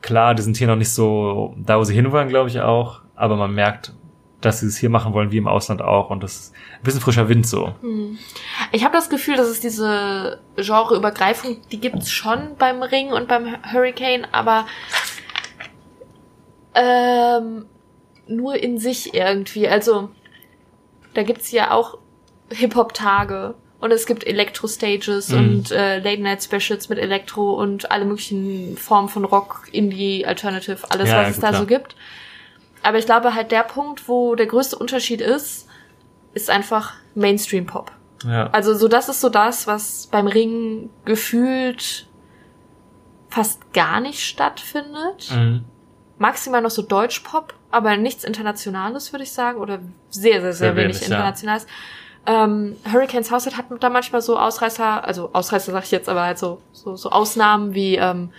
[0.01, 3.01] klar, die sind hier noch nicht so da, wo sie hinwollen, glaube ich auch.
[3.16, 3.93] Aber man merkt,
[4.41, 6.09] dass sie es hier machen wollen, wie im Ausland auch.
[6.09, 7.74] Und das ist ein bisschen frischer Wind so.
[8.72, 13.55] Ich habe das Gefühl, dass es diese Genreübergreifung, die gibt's schon beim Ring und beim
[13.72, 14.66] Hurricane, aber
[16.76, 17.66] ähm,
[18.28, 19.68] nur in sich irgendwie.
[19.68, 20.09] Also
[21.14, 21.97] da gibt's ja auch
[22.54, 25.38] Hip-Hop-Tage und es gibt Elektro-Stages Mhm.
[25.38, 31.18] und äh, Late-Night-Specials mit Elektro und alle möglichen Formen von Rock, Indie, Alternative, alles, Ja,
[31.18, 31.62] was ja, es da klar.
[31.62, 31.95] so gibt.
[32.82, 35.68] Aber ich glaube halt, der Punkt, wo der größte Unterschied ist,
[36.34, 37.91] ist einfach Mainstream-Pop.
[38.26, 38.49] Ja.
[38.51, 42.08] Also so das ist so das, was beim Ring gefühlt
[43.30, 45.30] fast gar nicht stattfindet.
[45.34, 45.64] Mhm.
[46.20, 49.80] Maximal noch so Deutschpop, aber nichts Internationales, würde ich sagen, oder
[50.10, 51.34] sehr, sehr, sehr, Sehr wenig, wenig, ja.
[52.26, 56.38] Ähm, Hurricanes Household hat da manchmal so Ausreißer, also Ausreißer sag ich jetzt, aber halt
[56.38, 58.30] so, so, so Ausnahmen wie ähm,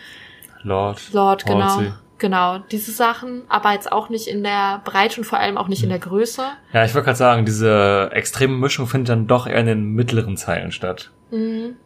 [0.63, 1.13] Lord.
[1.13, 1.77] Lord, genau.
[1.77, 1.93] Halsey.
[2.19, 5.83] Genau, diese Sachen, aber jetzt auch nicht in der Breite und vor allem auch nicht
[5.83, 6.43] in der Größe.
[6.73, 10.37] Ja, ich wollte gerade sagen, diese extreme Mischung findet dann doch eher in den mittleren
[10.37, 11.11] Zeilen statt.
[11.31, 11.77] Mhm.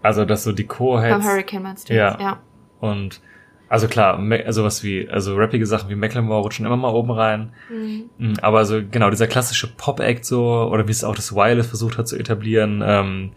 [0.00, 2.12] Also, dass so die Beim Co-Heads Hurricane meinst du Ja.
[2.12, 2.38] jetzt, ja.
[2.80, 3.20] und
[3.68, 7.52] also klar, also was wie, also rappige Sachen wie Macklemore rutschen immer mal oben rein.
[7.70, 8.04] Mhm.
[8.18, 11.98] Mm, Aber so, genau, dieser klassische Pop-Act so, oder wie es auch das Wireless versucht
[11.98, 13.32] hat zu etablieren, ähm,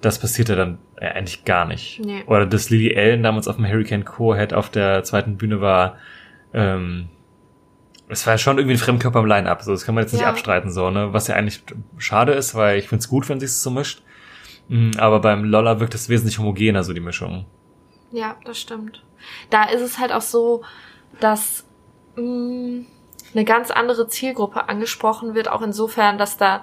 [0.00, 2.00] das passiert ja dann äh, eigentlich gar nicht.
[2.04, 2.22] Nee.
[2.26, 5.96] Oder dass Lily Allen damals auf dem Hurricane Co-Head auf der zweiten Bühne war,
[6.52, 7.08] ähm,
[8.08, 10.28] es war schon irgendwie ein Fremdkörper im Line-Up, so, das kann man jetzt nicht Ja.
[10.28, 11.62] abstreiten, so, ne, was ja eigentlich
[11.96, 14.02] schade ist, weil ich find's gut, wenn sich's so mischt.
[14.68, 17.46] Mm, Aber beim Lolla wirkt es wesentlich homogener, so die Mischung.
[18.14, 19.02] Ja, das stimmt.
[19.50, 20.62] Da ist es halt auch so,
[21.20, 21.64] dass
[22.16, 22.84] mh,
[23.34, 26.62] eine ganz andere Zielgruppe angesprochen wird, auch insofern, dass da,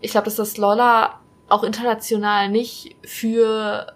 [0.00, 1.18] ich glaube, dass das Lolla
[1.48, 3.92] auch international nicht für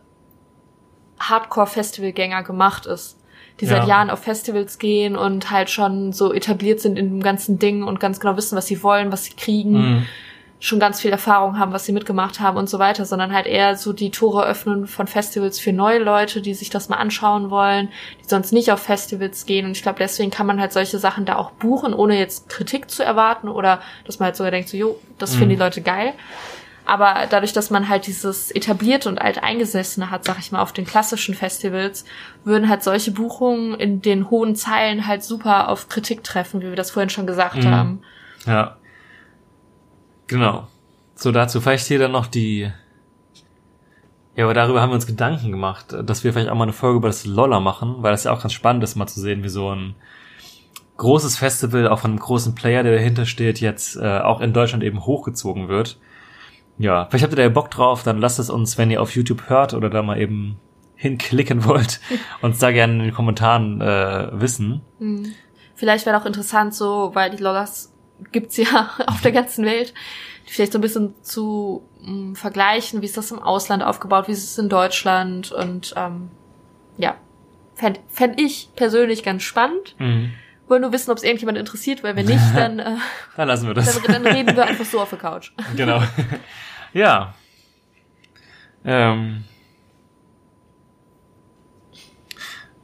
[1.20, 3.16] Hardcore-Festivalgänger gemacht ist.
[3.61, 3.76] Die Ja.
[3.76, 7.82] seit Jahren auf Festivals gehen und halt schon so etabliert sind in dem ganzen Ding
[7.84, 10.07] und ganz genau wissen, was sie wollen, was sie kriegen Mhm.
[10.62, 13.76] Schon ganz viel Erfahrung haben, was sie mitgemacht haben und so weiter, sondern halt eher
[13.76, 17.88] so die Tore öffnen von Festivals für neue Leute, die sich das mal anschauen wollen,
[18.22, 19.64] die sonst nicht auf Festivals gehen.
[19.64, 22.90] Und ich glaube, deswegen kann man halt solche Sachen da auch buchen, ohne jetzt Kritik
[22.90, 26.12] zu erwarten oder dass man halt sogar denkt, so, jo, das finden die Leute geil.
[26.84, 30.84] Aber dadurch, dass man halt dieses etablierte und alteingesessene hat, sag ich mal, auf den
[30.84, 32.04] klassischen Festivals,
[32.44, 36.76] würden halt solche Buchungen in den hohen Zeilen halt super auf Kritik treffen, wie wir
[36.76, 37.70] das vorhin schon gesagt Mhm.
[37.70, 38.02] haben.
[38.46, 38.76] Ja.
[40.31, 40.68] Genau.
[41.16, 42.70] So, dazu vielleicht hier dann noch die.
[44.37, 46.99] Ja, aber darüber haben wir uns Gedanken gemacht, dass wir vielleicht auch mal eine Folge
[46.99, 49.49] über das Lolla machen, weil das ja auch ganz spannend ist, mal zu sehen, wie
[49.49, 49.97] so ein
[50.99, 54.85] großes Festival, auch von einem großen Player, der dahinter steht, jetzt äh, auch in Deutschland
[54.85, 55.99] eben hochgezogen wird.
[56.78, 59.16] Ja, vielleicht habt ihr da ja Bock drauf, dann lasst es uns, wenn ihr auf
[59.16, 60.61] YouTube hört oder da mal eben
[60.95, 62.01] hinklicken wollt,
[62.41, 64.81] uns da gerne in den Kommentaren äh, wissen.
[65.74, 67.89] Vielleicht wäre auch interessant so, weil die Lollas
[68.33, 69.95] gibt's ja auf der ganzen Welt,
[70.47, 74.45] vielleicht so ein bisschen zu mh, vergleichen, wie ist das im Ausland aufgebaut, wie ist
[74.45, 76.31] es in Deutschland und ähm,
[76.99, 77.16] ja,
[77.75, 79.95] fänd, fänd ich persönlich ganz spannend.
[79.99, 80.33] Mhm.
[80.68, 82.97] Wollen nur wissen, ob es irgendjemand interessiert, weil wenn nicht, dann, äh,
[83.37, 84.01] Dann lassen wir das.
[84.03, 85.51] dann, dann reden wir einfach so auf der Couch.
[85.77, 86.03] Genau.
[86.93, 87.35] ja.
[88.85, 89.45] Ähm.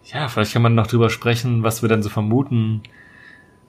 [0.04, 2.82] Ja, vielleicht kann man noch drüber sprechen, was wir dann so vermuten.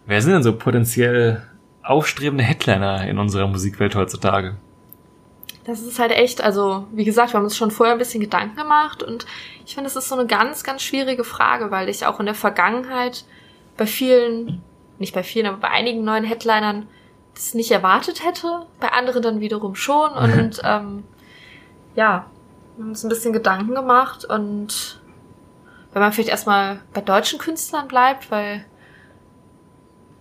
[0.05, 1.43] Wer sind denn so potenziell
[1.89, 4.57] aufstrebende Headliner in unserer Musikwelt heutzutage?
[5.65, 8.55] Das ist halt echt, also wie gesagt, wir haben uns schon vorher ein bisschen Gedanken
[8.55, 9.25] gemacht und
[9.65, 12.35] ich finde, es ist so eine ganz, ganz schwierige Frage, weil ich auch in der
[12.35, 13.25] Vergangenheit
[13.75, 14.61] bei vielen,
[14.97, 16.88] nicht bei vielen, aber bei einigen neuen Headlinern
[17.33, 21.03] das nicht erwartet hätte, bei anderen dann wiederum schon und ähm,
[21.95, 22.27] ja,
[22.77, 25.01] wir haben uns ein bisschen Gedanken gemacht und
[25.91, 28.65] wenn man vielleicht erstmal bei deutschen Künstlern bleibt, weil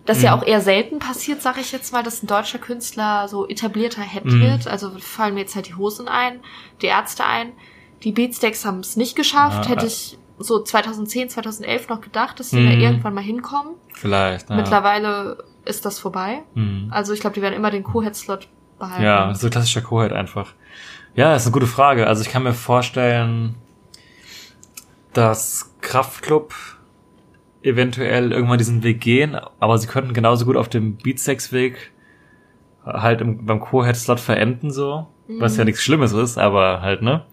[0.06, 0.42] das ja Mhm.
[0.42, 4.24] auch eher selten passiert, sage ich jetzt mal, dass ein deutscher Künstler so etablierter Head
[4.24, 4.40] Mhm.
[4.40, 4.66] wird.
[4.68, 6.40] Also fallen mir jetzt halt die Hosen ein,
[6.82, 7.52] die Ärzte ein.
[8.02, 9.64] Die Beatsteaks haben es nicht geschafft.
[9.64, 9.86] Ja, Hätte ja.
[9.88, 12.66] ich so 2010, 2011 noch gedacht, dass sie Mhm.
[12.66, 13.74] da irgendwann mal hinkommen.
[13.94, 14.50] Vielleicht.
[14.50, 14.56] Ja.
[14.56, 16.42] Mittlerweile ist das vorbei.
[16.54, 16.88] Mhm.
[16.90, 18.48] Also ich glaube, die werden immer den Co-Head-Slot
[18.78, 19.02] behalten.
[19.02, 20.52] Ja, so klassischer Co-Head einfach.
[21.14, 22.06] Ja, ist eine gute Frage.
[22.06, 23.54] Also ich kann mir vorstellen,
[25.12, 26.54] dass Kraftklub
[27.62, 31.92] eventuell irgendwann diesen Weg gehen, aber sie könnten genauso gut auf dem Beatsex-Weg
[32.84, 37.24] halt im, beim Co-Head-Slot verenden so, was ja nichts Schlimmes ist, aber halt, ne?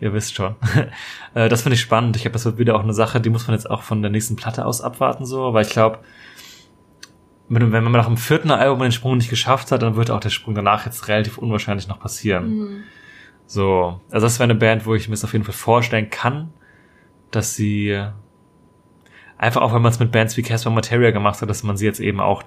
[0.00, 0.56] ihr wisst schon.
[1.34, 2.16] Äh, das finde ich spannend.
[2.16, 4.10] Ich glaube, das wird wieder auch eine Sache, die muss man jetzt auch von der
[4.10, 5.98] nächsten Platte aus abwarten, so, weil ich glaube,
[7.50, 10.30] wenn man nach dem vierten Album den Sprung nicht geschafft hat, dann wird auch der
[10.30, 12.48] Sprung danach jetzt relativ unwahrscheinlich noch passieren.
[12.48, 12.82] Mhm.
[13.46, 16.50] So, also das wäre eine Band, wo ich mir das auf jeden Fall vorstellen kann,
[17.30, 18.02] dass sie
[19.38, 21.86] einfach auch, wenn man es mit Bands wie Casper Materia gemacht hat, dass man sie
[21.86, 22.42] jetzt eben auch,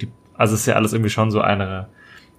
[0.00, 1.88] die, also es ist ja alles irgendwie schon so eine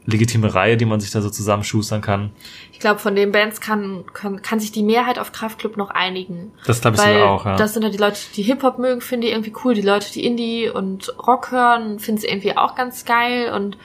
[0.06, 2.32] legitime Reihe, die man sich da so zusammenschustern kann.
[2.72, 6.52] Ich glaube, von den Bands kann, kann, kann sich die Mehrheit auf Kraftklub noch einigen.
[6.66, 7.56] Das glaube ich Weil auch, ja.
[7.56, 9.74] das sind ja die Leute, die Hip-Hop mögen, finden die irgendwie cool.
[9.74, 13.52] Die Leute, die Indie und Rock hören, finden es irgendwie auch ganz geil.
[13.54, 13.78] Und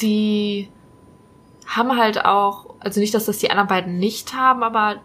[0.00, 0.68] die
[1.66, 4.96] haben halt auch, also nicht, dass das die anderen beiden nicht haben, aber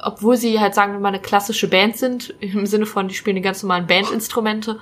[0.00, 3.36] obwohl sie halt, sagen wir mal, eine klassische Band sind, im Sinne von, die spielen
[3.36, 4.78] die ganz normalen Bandinstrumente,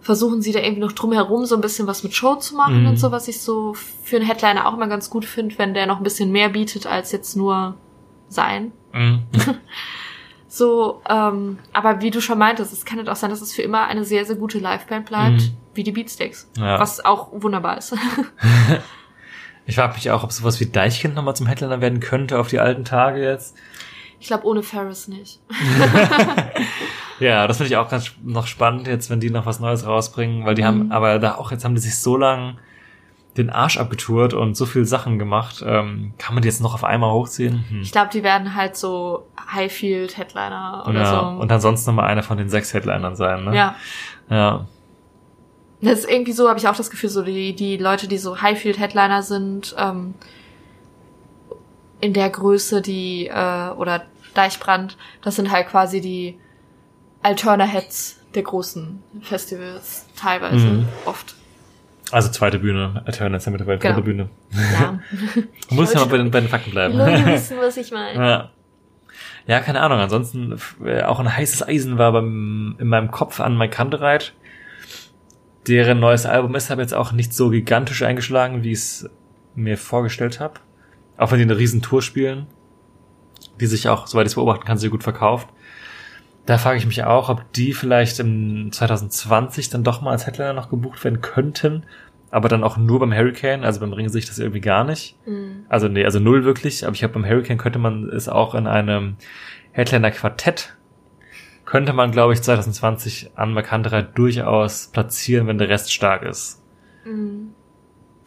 [0.00, 2.88] versuchen sie da irgendwie noch drumherum so ein bisschen was mit Show zu machen Mhm.
[2.88, 5.86] und so, was ich so für einen Headliner auch immer ganz gut finde, wenn der
[5.86, 7.76] noch ein bisschen mehr bietet als jetzt nur
[8.28, 8.72] sein.
[8.92, 9.22] Mhm.
[10.54, 13.62] So, ähm, aber wie du schon meintest, es kann halt auch sein, dass es für
[13.62, 15.56] immer eine sehr, sehr gute Liveband bleibt, Mhm.
[15.72, 16.46] wie die Beatsticks.
[16.58, 16.78] Ja.
[16.78, 17.94] Was auch wunderbar ist.
[19.64, 22.58] Ich frage mich auch, ob sowas wie Deichkind nochmal zum Headliner werden könnte auf die
[22.58, 23.56] alten Tage jetzt.
[24.22, 25.40] Ich glaube, ohne Ferris nicht.
[27.20, 30.44] Ja, das finde ich auch ganz noch spannend jetzt, wenn die noch was Neues rausbringen,
[30.44, 30.92] weil die haben, Mhm.
[30.92, 32.58] aber da auch jetzt haben die sich so lang
[33.36, 35.62] den Arsch abgetourt und so viel Sachen gemacht.
[35.64, 37.64] Ähm, kann man die jetzt noch auf einmal hochziehen?
[37.68, 37.82] Hm.
[37.82, 41.40] Ich glaube, die werden halt so Highfield-Headliner oder ja, so.
[41.40, 43.56] und ansonsten nochmal einer von den sechs Headlinern sein, ne?
[43.56, 43.76] ja.
[44.28, 44.66] Ja.
[45.80, 48.40] Das ist irgendwie so, habe ich auch das Gefühl, so die, die Leute, die so
[48.40, 50.14] Highfield-Headliner sind, ähm,
[52.00, 54.02] in der Größe, die, äh, oder
[54.34, 56.38] Deichbrand, das sind halt quasi die
[57.22, 60.88] Alterna-Heads der großen Festivals, teilweise, Mhm.
[61.04, 61.34] oft.
[62.10, 63.94] Also zweite Bühne, Eternal ist ja mittlerweile Genau.
[63.94, 64.28] dritte Bühne.
[64.50, 64.98] Ja.
[65.68, 66.98] Du musst ja mal bei den, bei den Fakten Die bleiben.
[66.98, 68.18] Wissen, was ich meine.
[68.26, 68.50] Ja.
[69.46, 69.98] Ja, keine Ahnung.
[69.98, 74.34] Ansonsten äh, auch ein heißes Eisen war beim, in meinem Kopf an Mike Kantereit.
[75.66, 79.10] Deren neues Album ist aber jetzt auch nicht so gigantisch eingeschlagen, wie ich es
[79.54, 80.54] mir vorgestellt habe.
[81.16, 82.46] Auch wenn die eine riesen Tour spielen,
[83.62, 85.48] die sich auch, soweit ich es beobachten kann, sehr gut verkauft.
[86.44, 90.52] Da frage ich mich auch, ob die vielleicht im 2020 dann doch mal als Headliner
[90.52, 91.84] noch gebucht werden könnten,
[92.30, 95.16] aber dann auch nur beim Hurricane, also beim Ring sehe ich das irgendwie gar nicht.
[95.24, 95.66] Mhm.
[95.68, 98.66] Also nee, also null wirklich, aber ich habe beim Hurricane könnte man es auch in
[98.66, 99.16] einem
[99.72, 100.76] Headliner-Quartett
[101.64, 106.62] könnte man, glaube ich, 2020 an Markanterei durchaus platzieren, wenn der Rest stark ist.
[107.04, 107.54] Mhm.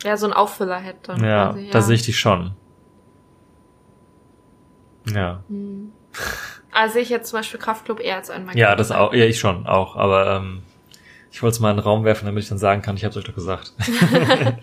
[0.04, 2.54] Ja, so ein Auffüller hätte dann Ja, quasi, da sehe ich die schon.
[5.14, 5.44] Ja.
[5.50, 5.92] Mhm.
[6.72, 9.66] Also ich jetzt zum Beispiel Kraftclub eher als ein Ja, das auch, ja, ich schon,
[9.66, 10.64] auch, aber ähm,
[11.32, 13.12] ich wollte es mal in den Raum werfen, damit ich dann sagen kann, ich habe
[13.12, 13.74] es euch doch gesagt.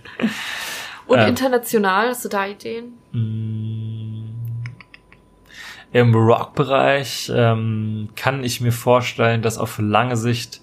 [1.06, 1.28] Und Ähm.
[1.28, 2.94] international, hast du da Ideen?
[3.12, 4.22] Mm.
[5.92, 10.62] Im Rock-Bereich ähm, kann ich mir vorstellen, dass auf lange Sicht,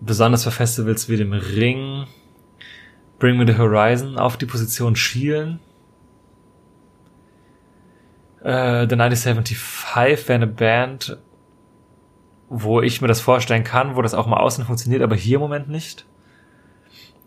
[0.00, 2.06] besonders für Festivals wie dem Ring,
[3.18, 5.60] Bring Me the Horizon auf die Position schielen.
[8.46, 11.18] Äh, The 1975 wäre eine Band,
[12.48, 15.40] wo ich mir das vorstellen kann, wo das auch mal außen funktioniert, aber hier im
[15.40, 16.06] Moment nicht.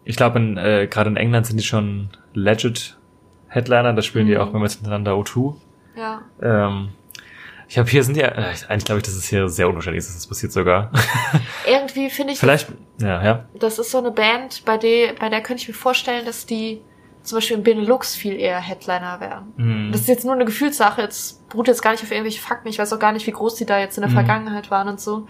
[0.06, 2.98] Ich glaube, äh, gerade in England sind die schon legit
[3.50, 4.42] Headliner, da spielen die Mhm.
[4.42, 5.56] auch mehrmals hintereinander O2.
[5.98, 6.22] Ja.
[6.42, 6.90] Ähm,
[7.68, 10.08] ich habe hier sind ja, äh, eigentlich glaube ich, dass es hier sehr unwahrscheinlich ist,
[10.08, 10.92] dass das passiert sogar.
[11.68, 13.46] Irgendwie finde ich, Vielleicht, ja, ja.
[13.60, 16.82] das ist so eine Band, bei der, bei der könnte ich mir vorstellen, dass die
[17.24, 19.54] zum Beispiel in Benelux viel eher Headliner wären.
[19.58, 19.92] Mhm.
[19.92, 22.68] Das ist jetzt nur eine Gefühlssache, jetzt beruht jetzt gar nicht auf irgendwelche Fakten.
[22.70, 24.16] Ich weiß auch gar nicht, wie groß die da jetzt in der Mhm.
[24.16, 25.28] Vergangenheit waren und so.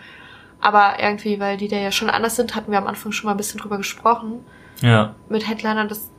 [0.62, 3.32] Aber irgendwie, weil die da ja schon anders sind, hatten wir am Anfang schon mal
[3.32, 4.46] ein bisschen drüber gesprochen.
[4.82, 5.16] Ja.
[5.30, 6.10] Mit Headlinern, das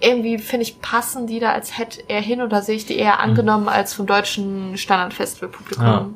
[0.00, 3.20] irgendwie, finde ich, passen die da als Head eher hin oder sehe ich die eher
[3.20, 5.84] angenommen als vom deutschen Standardfestivalpublikum.
[5.84, 5.90] Mhm.
[5.92, 6.08] Ja.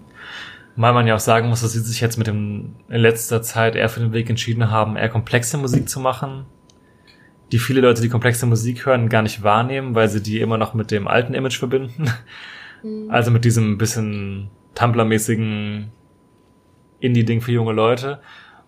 [0.78, 3.76] Weil man ja auch sagen muss, dass sie sich jetzt mit dem in letzter Zeit
[3.76, 6.44] eher für den Weg entschieden haben, eher komplexe Musik zu machen,
[7.52, 10.74] die viele Leute, die komplexe Musik hören, gar nicht wahrnehmen, weil sie die immer noch
[10.74, 12.10] mit dem alten Image verbinden.
[12.82, 13.10] Mhm.
[13.10, 15.86] Also mit diesem bisschen Tumblr-mäßigen
[17.00, 18.20] Indie-Ding für junge Leute.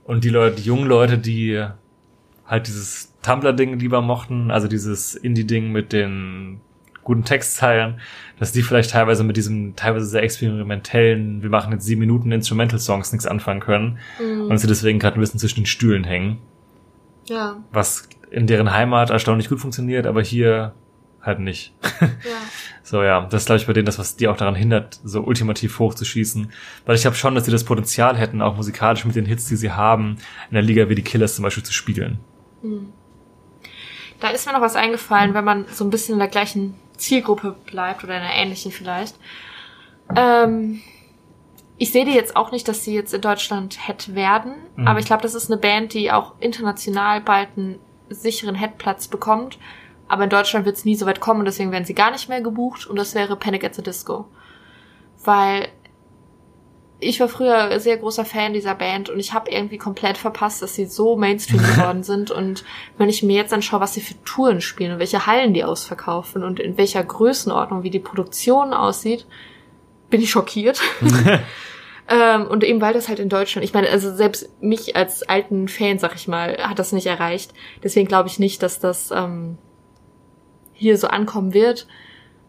[0.05, 1.65] Und die Leute, die jungen Leute, die
[2.47, 6.61] halt dieses Tumblr-Ding lieber mochten, also dieses Indie-Ding mit den
[7.05, 8.01] guten Textzeilen,
[8.39, 13.13] dass die vielleicht teilweise mit diesem teilweise sehr experimentellen, wir machen jetzt sieben Minuten Instrumental-Songs
[13.13, 14.49] nichts anfangen können Mhm.
[14.51, 16.39] und sie deswegen gerade ein bisschen zwischen den Stühlen hängen,
[17.27, 20.75] Ja, was in deren Heimat erstaunlich gut funktioniert, aber hier
[21.23, 21.75] halt nicht.
[22.01, 22.09] ja.
[22.85, 25.21] So, ja, das ist, glaube ich, bei denen das, was die auch daran hindert, so
[25.21, 26.51] ultimativ hochzuschießen.
[26.87, 29.57] Weil ich glaube schon, dass sie das Potenzial hätten, auch musikalisch mit den Hits, die
[29.57, 30.17] sie haben,
[30.49, 32.19] in der Liga wie die Killers zum Beispiel zu spielen.
[34.21, 37.57] Da ist mir noch was eingefallen, wenn man so ein bisschen in der gleichen Zielgruppe
[37.71, 39.17] bleibt oder einer ähnlichen vielleicht.
[40.17, 40.81] Ähm,
[41.77, 44.89] ich sehe die jetzt auch nicht, dass sie jetzt in Deutschland Head werden, Mhm.
[44.89, 47.79] aber ich glaube, das ist eine Band, die auch international bald einen
[48.11, 49.59] sicheren Headplatz bekommt.
[50.09, 52.29] Aber in Deutschland wird es nie so weit kommen und deswegen werden sie gar nicht
[52.29, 54.27] mehr gebucht und das wäre Panic at the Disco.
[55.23, 55.69] Weil
[57.01, 60.75] ich war früher sehr großer Fan dieser Band und ich habe irgendwie komplett verpasst, dass
[60.75, 62.31] sie so Mainstream geworden sind.
[62.31, 62.65] Und
[62.97, 66.43] wenn ich mir jetzt anschaue, was sie für Touren spielen und welche Hallen die ausverkaufen
[66.43, 69.27] und in welcher Größenordnung, wie die Produktion aussieht,
[70.11, 70.81] bin ich schockiert.
[72.09, 75.69] ähm, und eben weil das halt in Deutschland, ich meine, also selbst mich als alten
[75.69, 77.53] Fan, sag ich mal, hat das nicht erreicht.
[77.83, 79.59] Deswegen glaube ich nicht, dass das ähm,
[80.73, 81.87] hier so ankommen wird.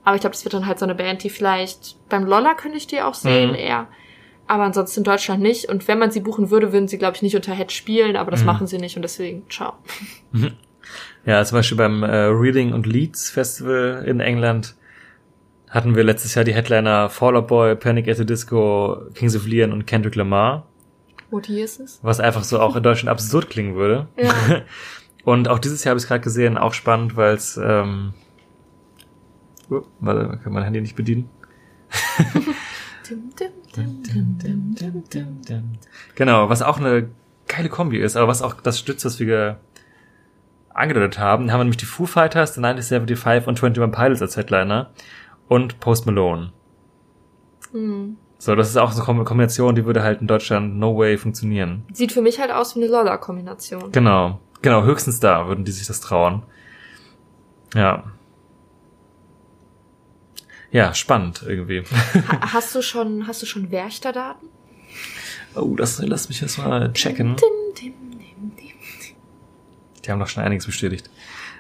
[0.04, 2.78] Aber ich glaube, das wird dann halt so eine Band, die vielleicht beim Lolla könnte
[2.78, 3.56] ich die auch sehen Mhm.
[3.56, 3.88] eher.
[4.48, 5.70] Aber ansonsten in Deutschland nicht.
[5.70, 8.32] Und wenn man sie buchen würde, würden sie, glaube ich, nicht unter Head spielen, aber
[8.32, 8.46] das Mhm.
[8.48, 9.74] machen sie nicht und deswegen, ciao.
[11.26, 14.76] Ja, zum Beispiel beim äh, Reading und Leeds Festival in England
[15.70, 19.46] hatten wir letztes Jahr die Headliner Fall Out Boy, Panic at the Disco, Kings of
[19.46, 20.66] Leon und Kendrick Lamar,
[21.30, 22.00] Wo die ist es?
[22.02, 24.08] was einfach so auch in Deutschland absurd klingen würde.
[24.18, 24.34] Ja.
[25.26, 28.14] Und auch dieses Jahr habe ich gerade gesehen, auch spannend, weil es ähm,
[29.70, 31.30] oh, warte, man kann mein Handy nicht bedienen.
[36.16, 37.10] Genau, was auch eine
[37.48, 39.60] geile Kombi ist, aber was auch das stützt, was wir
[40.74, 44.92] angedeutet haben, haben wir nämlich die Foo Fighters, The 1975 und 21 Pilots als Headliner
[45.50, 46.54] und Post Malone.
[47.72, 48.16] Hm.
[48.38, 51.84] So, das ist auch so eine Kombination, die würde halt in Deutschland no way funktionieren.
[51.92, 53.92] Sieht für mich halt aus wie eine Lolla-Kombination.
[53.92, 56.44] Genau, genau, höchstens da würden die sich das trauen.
[57.76, 58.06] Ja.
[60.72, 61.84] Ja, spannend irgendwie.
[61.84, 64.48] Ha hast du schon, hast du schon Werchter-Daten?
[65.56, 67.36] Oh, das lass mich erst mal checken.
[67.36, 69.16] Dim, dim, dim, dim.
[70.06, 71.10] Die haben doch schon einiges bestätigt.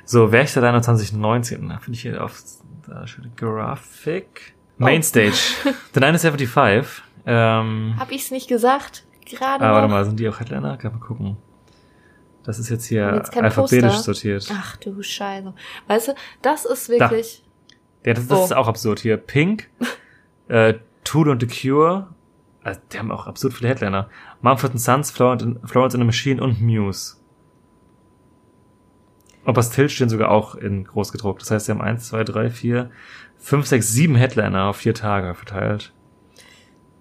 [0.05, 1.67] So, Werchter deiner 2019.
[1.67, 2.41] Da finde ich hier auf
[2.89, 4.53] da schöne Graphic.
[4.77, 5.33] Mainstage.
[5.93, 7.03] The 975.
[7.25, 9.05] Ähm, Hab ich's nicht gesagt?
[9.25, 10.77] Gerade ah, warte mal, sind die auch Headliner?
[10.77, 11.37] Kann mal gucken.
[12.43, 14.13] Das ist jetzt hier Jetzt alphabetisch Poster.
[14.13, 14.49] sortiert.
[14.53, 15.53] Ach du Scheiße.
[15.87, 17.43] Weißt du, das ist wirklich...
[18.05, 18.45] Ja, das, das Oh.
[18.45, 19.17] ist auch absurd hier.
[19.17, 19.69] Pink,
[20.47, 22.07] äh, Tool und The Cure.
[22.63, 24.09] Also, die haben auch absurd viele Headliner.
[24.41, 27.17] Mumford Sons, Florence Florence in the Machine und Muse.
[29.49, 31.41] Und Bastille stehen sogar auch in groß gedruckt.
[31.41, 32.91] Das heißt, sie haben eins, zwei, drei, vier,
[33.39, 35.91] fünf, sechs, sieben Headliner auf vier Tage verteilt.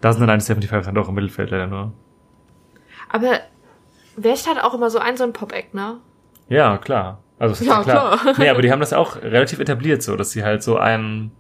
[0.01, 1.92] Da sind dann 175 dann doch im Mittelfeld leider nur.
[3.11, 3.40] Aber
[4.16, 5.99] Werchter hat auch immer so einen, so einen Pop-Act, ne?
[6.49, 7.22] Ja, klar.
[7.38, 8.16] Also Ja, ja, klar.
[8.16, 8.34] klar.
[8.38, 11.32] Nee, aber die haben das auch relativ etabliert so, dass sie halt so einen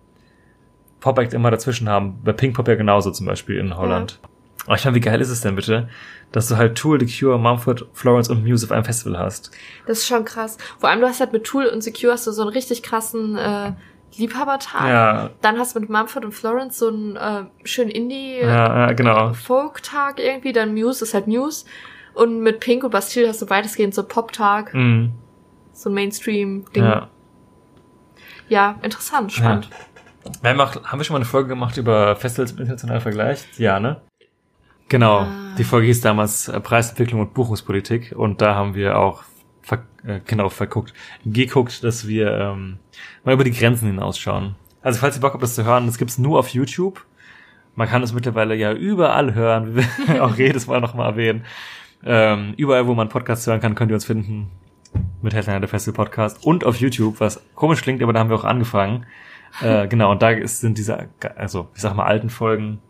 [1.00, 2.20] Pop-Act immer dazwischen haben.
[2.22, 4.20] Bei Pink Pop ja genauso zum Beispiel in Holland.
[4.68, 5.88] Aber ich meine, wie geil ist es denn bitte,
[6.30, 9.50] dass du halt Tool, The Cure, Mumford, Florence und Muse auf einem Festival hast?
[9.86, 10.58] Das ist schon krass.
[10.78, 13.38] Vor allem, du hast halt mit Tool und Secure hast du so einen richtig krassen
[13.38, 13.72] äh,
[14.16, 14.88] Liebhabertag.
[14.88, 18.92] Ja, Dann hast du mit Mumford und Florence so einen äh, schönen Indie ja, ja
[18.92, 19.32] genau.
[19.32, 20.52] Folk-Tag irgendwie.
[20.52, 21.64] Dann Muse ist halt Muse.
[22.12, 25.12] Und mit Pink und Bastille hast du weitestgehend so Pop-Tag, Mhm.
[25.72, 26.84] so ein Mainstream-Ding.
[26.84, 27.08] Ja.
[28.48, 28.76] Ja.
[28.82, 29.70] interessant, spannend.
[30.42, 33.46] Wir haben, auch, haben wir schon mal eine Folge gemacht über Festivals im internationalen Vergleich?
[33.56, 34.00] Ja, ne?
[34.88, 35.20] Genau.
[35.20, 35.54] Ah.
[35.58, 39.22] Die Folge hieß damals äh, Preisentwicklung und Buchungspolitik und da haben wir auch
[39.60, 40.94] ver äh, genau verguckt,
[41.26, 42.78] geguckt, dass wir ähm,
[43.24, 44.54] mal über die Grenzen hinausschauen.
[44.82, 47.04] Also falls ihr Bock habt, das zu hören, das gibt's nur auf YouTube.
[47.74, 51.44] Man kann es mittlerweile ja überall hören, wie wir auch jedes Mal nochmal erwähnen.
[52.04, 54.50] Ähm, überall, wo man Podcasts hören kann, könnt ihr uns finden.
[55.20, 58.36] Mit Headliner der Festival Podcast und auf YouTube, was komisch klingt, aber da haben wir
[58.36, 59.04] auch angefangen.
[59.60, 62.80] Äh, genau, und da ist, sind diese, also ich sag mal, alten Folgen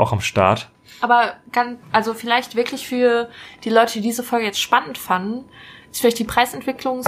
[0.00, 0.70] auch am Start.
[1.00, 3.28] Aber ganz, also vielleicht wirklich für
[3.64, 5.44] die Leute, die diese Folge jetzt spannend fanden,
[5.90, 6.24] ist vielleicht die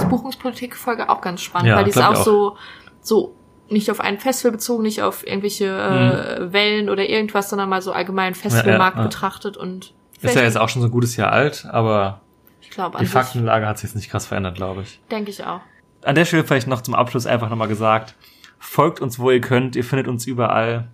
[0.03, 2.23] Preisentwicklungs-Buchungspolitik-Folge auch ganz spannend, Ja, weil die ist glaub auch, auch.
[2.25, 2.57] so,
[3.01, 3.35] so
[3.69, 7.91] nicht auf ein Festival bezogen, nicht auf irgendwelche äh, Wellen oder irgendwas, sondern mal so
[7.91, 9.01] allgemein Festivalmarkt Mhm.
[9.03, 9.07] ja.
[9.07, 12.21] betrachtet und Ist ja jetzt auch schon so ein gutes Jahr alt, aber
[12.61, 14.99] ich glaube, die Faktenlage hat sich jetzt nicht krass verändert, glaube ich.
[15.11, 15.61] denke ich auch.
[16.03, 18.15] An der Stelle vielleicht noch zum Abschluss einfach nochmal gesagt,
[18.59, 20.89] folgt uns, wo ihr könnt, ihr findet uns überall.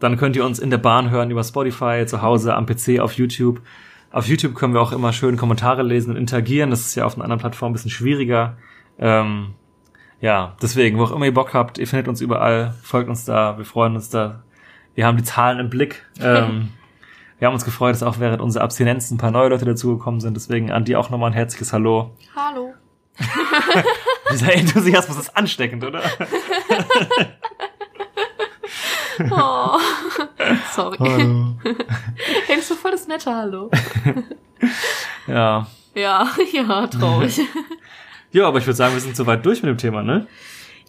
[0.00, 3.12] Dann könnt ihr uns in der Bahn hören, über Spotify, zu Hause, am PC, auf
[3.14, 3.60] YouTube.
[4.10, 6.70] Auf YouTube können wir auch immer schön Kommentare lesen und interagieren.
[6.70, 8.56] Das ist ja auf einer anderen Plattform ein bisschen schwieriger.
[8.98, 9.54] Ähm,
[10.20, 13.58] ja, deswegen, wo auch immer ihr Bock habt, ihr findet uns überall, folgt uns da,
[13.58, 14.42] wir freuen uns da.
[14.94, 16.06] Wir haben die Zahlen im Blick.
[16.20, 16.70] Ähm,
[17.38, 20.34] wir haben uns gefreut, dass auch während unserer Abstinenz ein paar neue Leute dazugekommen sind.
[20.34, 22.16] Deswegen an die auch nochmal ein herzliches Hallo.
[22.34, 22.74] Hallo.
[24.32, 26.02] Dieser Enthusiasmus ist ansteckend, oder?
[29.30, 29.78] Oh.
[30.74, 30.98] Sorry.
[32.46, 33.70] Hey, das ist so voll das nette Hallo.
[35.26, 35.66] Ja.
[35.94, 37.40] Ja, ja, traurig.
[38.32, 40.26] Ja, aber ich würde sagen, wir sind soweit durch mit dem Thema, ne?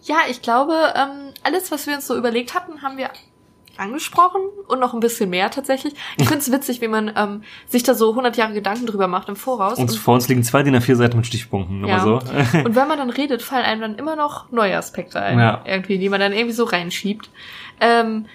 [0.04, 3.10] Ja, ich glaube, ähm, alles, was wir uns so überlegt hatten, haben wir
[3.76, 5.94] angesprochen und noch ein bisschen mehr tatsächlich.
[6.18, 9.28] Ich finde es witzig, wie man ähm, sich da so 100 Jahre Gedanken drüber macht
[9.28, 9.78] im Voraus.
[9.78, 12.00] Uns, und, vor uns liegen zwei DIN A4 Seiten mit Stichpunkten, Ja.
[12.00, 12.14] so.
[12.16, 15.62] und wenn man dann redet, fallen einem dann immer noch neue Aspekte ein, Ja.
[15.64, 17.30] irgendwie, die man dann irgendwie so reinschiebt.
[17.80, 18.26] Ähm,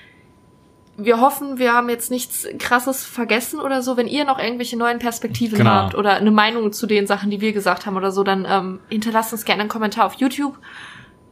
[0.98, 3.98] wir hoffen, wir haben jetzt nichts Krasses vergessen oder so.
[3.98, 5.70] Wenn ihr noch irgendwelche neuen Perspektiven Genau.
[5.72, 8.80] habt oder eine Meinung zu den Sachen, die wir gesagt haben oder so, dann ähm,
[8.90, 10.58] hinterlasst uns gerne einen Kommentar auf YouTube,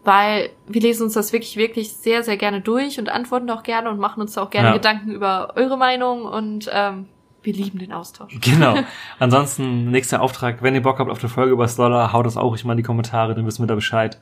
[0.03, 3.89] weil wir lesen uns das wirklich, wirklich sehr, sehr gerne durch und antworten auch gerne
[3.89, 4.73] und machen uns auch gerne Ja.
[4.73, 7.07] Gedanken über eure Meinung und ähm,
[7.41, 8.37] wir lieben den Austausch.
[8.41, 8.75] Genau.
[9.19, 12.51] Ansonsten, nächster Auftrag, wenn ihr Bock habt auf eine Folge über Dollar, haut das auch
[12.51, 14.19] ruhig mal in die Kommentare, dann wissen wir da Bescheid.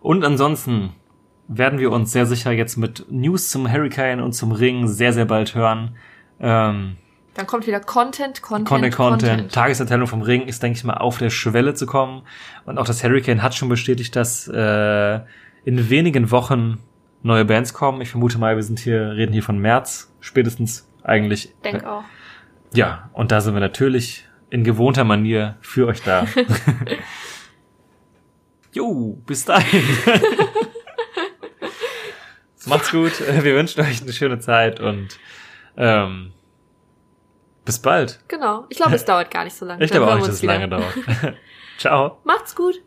[0.00, 0.90] Und ansonsten
[1.52, 5.24] werden wir uns sehr sicher jetzt mit News zum Hurricane und zum Ring sehr, sehr
[5.24, 5.96] bald hören.
[6.38, 6.96] Ähm,
[7.34, 9.52] Dann kommt wieder Content, Content, Content, Content.
[9.52, 12.22] Tageserteilung vom Ring ist, denke ich mal, auf der Schwelle zu kommen.
[12.66, 15.20] Und auch das Hurricane hat schon bestätigt, dass äh,
[15.64, 16.78] in wenigen Wochen
[17.24, 18.00] neue Bands kommen.
[18.00, 21.52] Ich vermute mal, wir sind hier, reden hier von März, spätestens eigentlich.
[21.64, 22.04] Denk auch.
[22.72, 26.26] Ja, und da sind wir natürlich in gewohnter Manier für euch da.
[28.72, 29.82] jo, bis dahin.
[32.70, 33.20] Macht's gut.
[33.44, 35.18] Wir wünschen euch eine schöne Zeit und
[35.76, 36.32] ähm,
[37.64, 38.20] bis bald.
[38.28, 38.64] Genau.
[38.68, 39.84] Ich glaube, es dauert gar nicht so lange.
[39.84, 40.94] Ich glaube auch nicht, dass es lange dauert.
[41.78, 42.18] Ciao.
[42.24, 42.80] Macht's gut.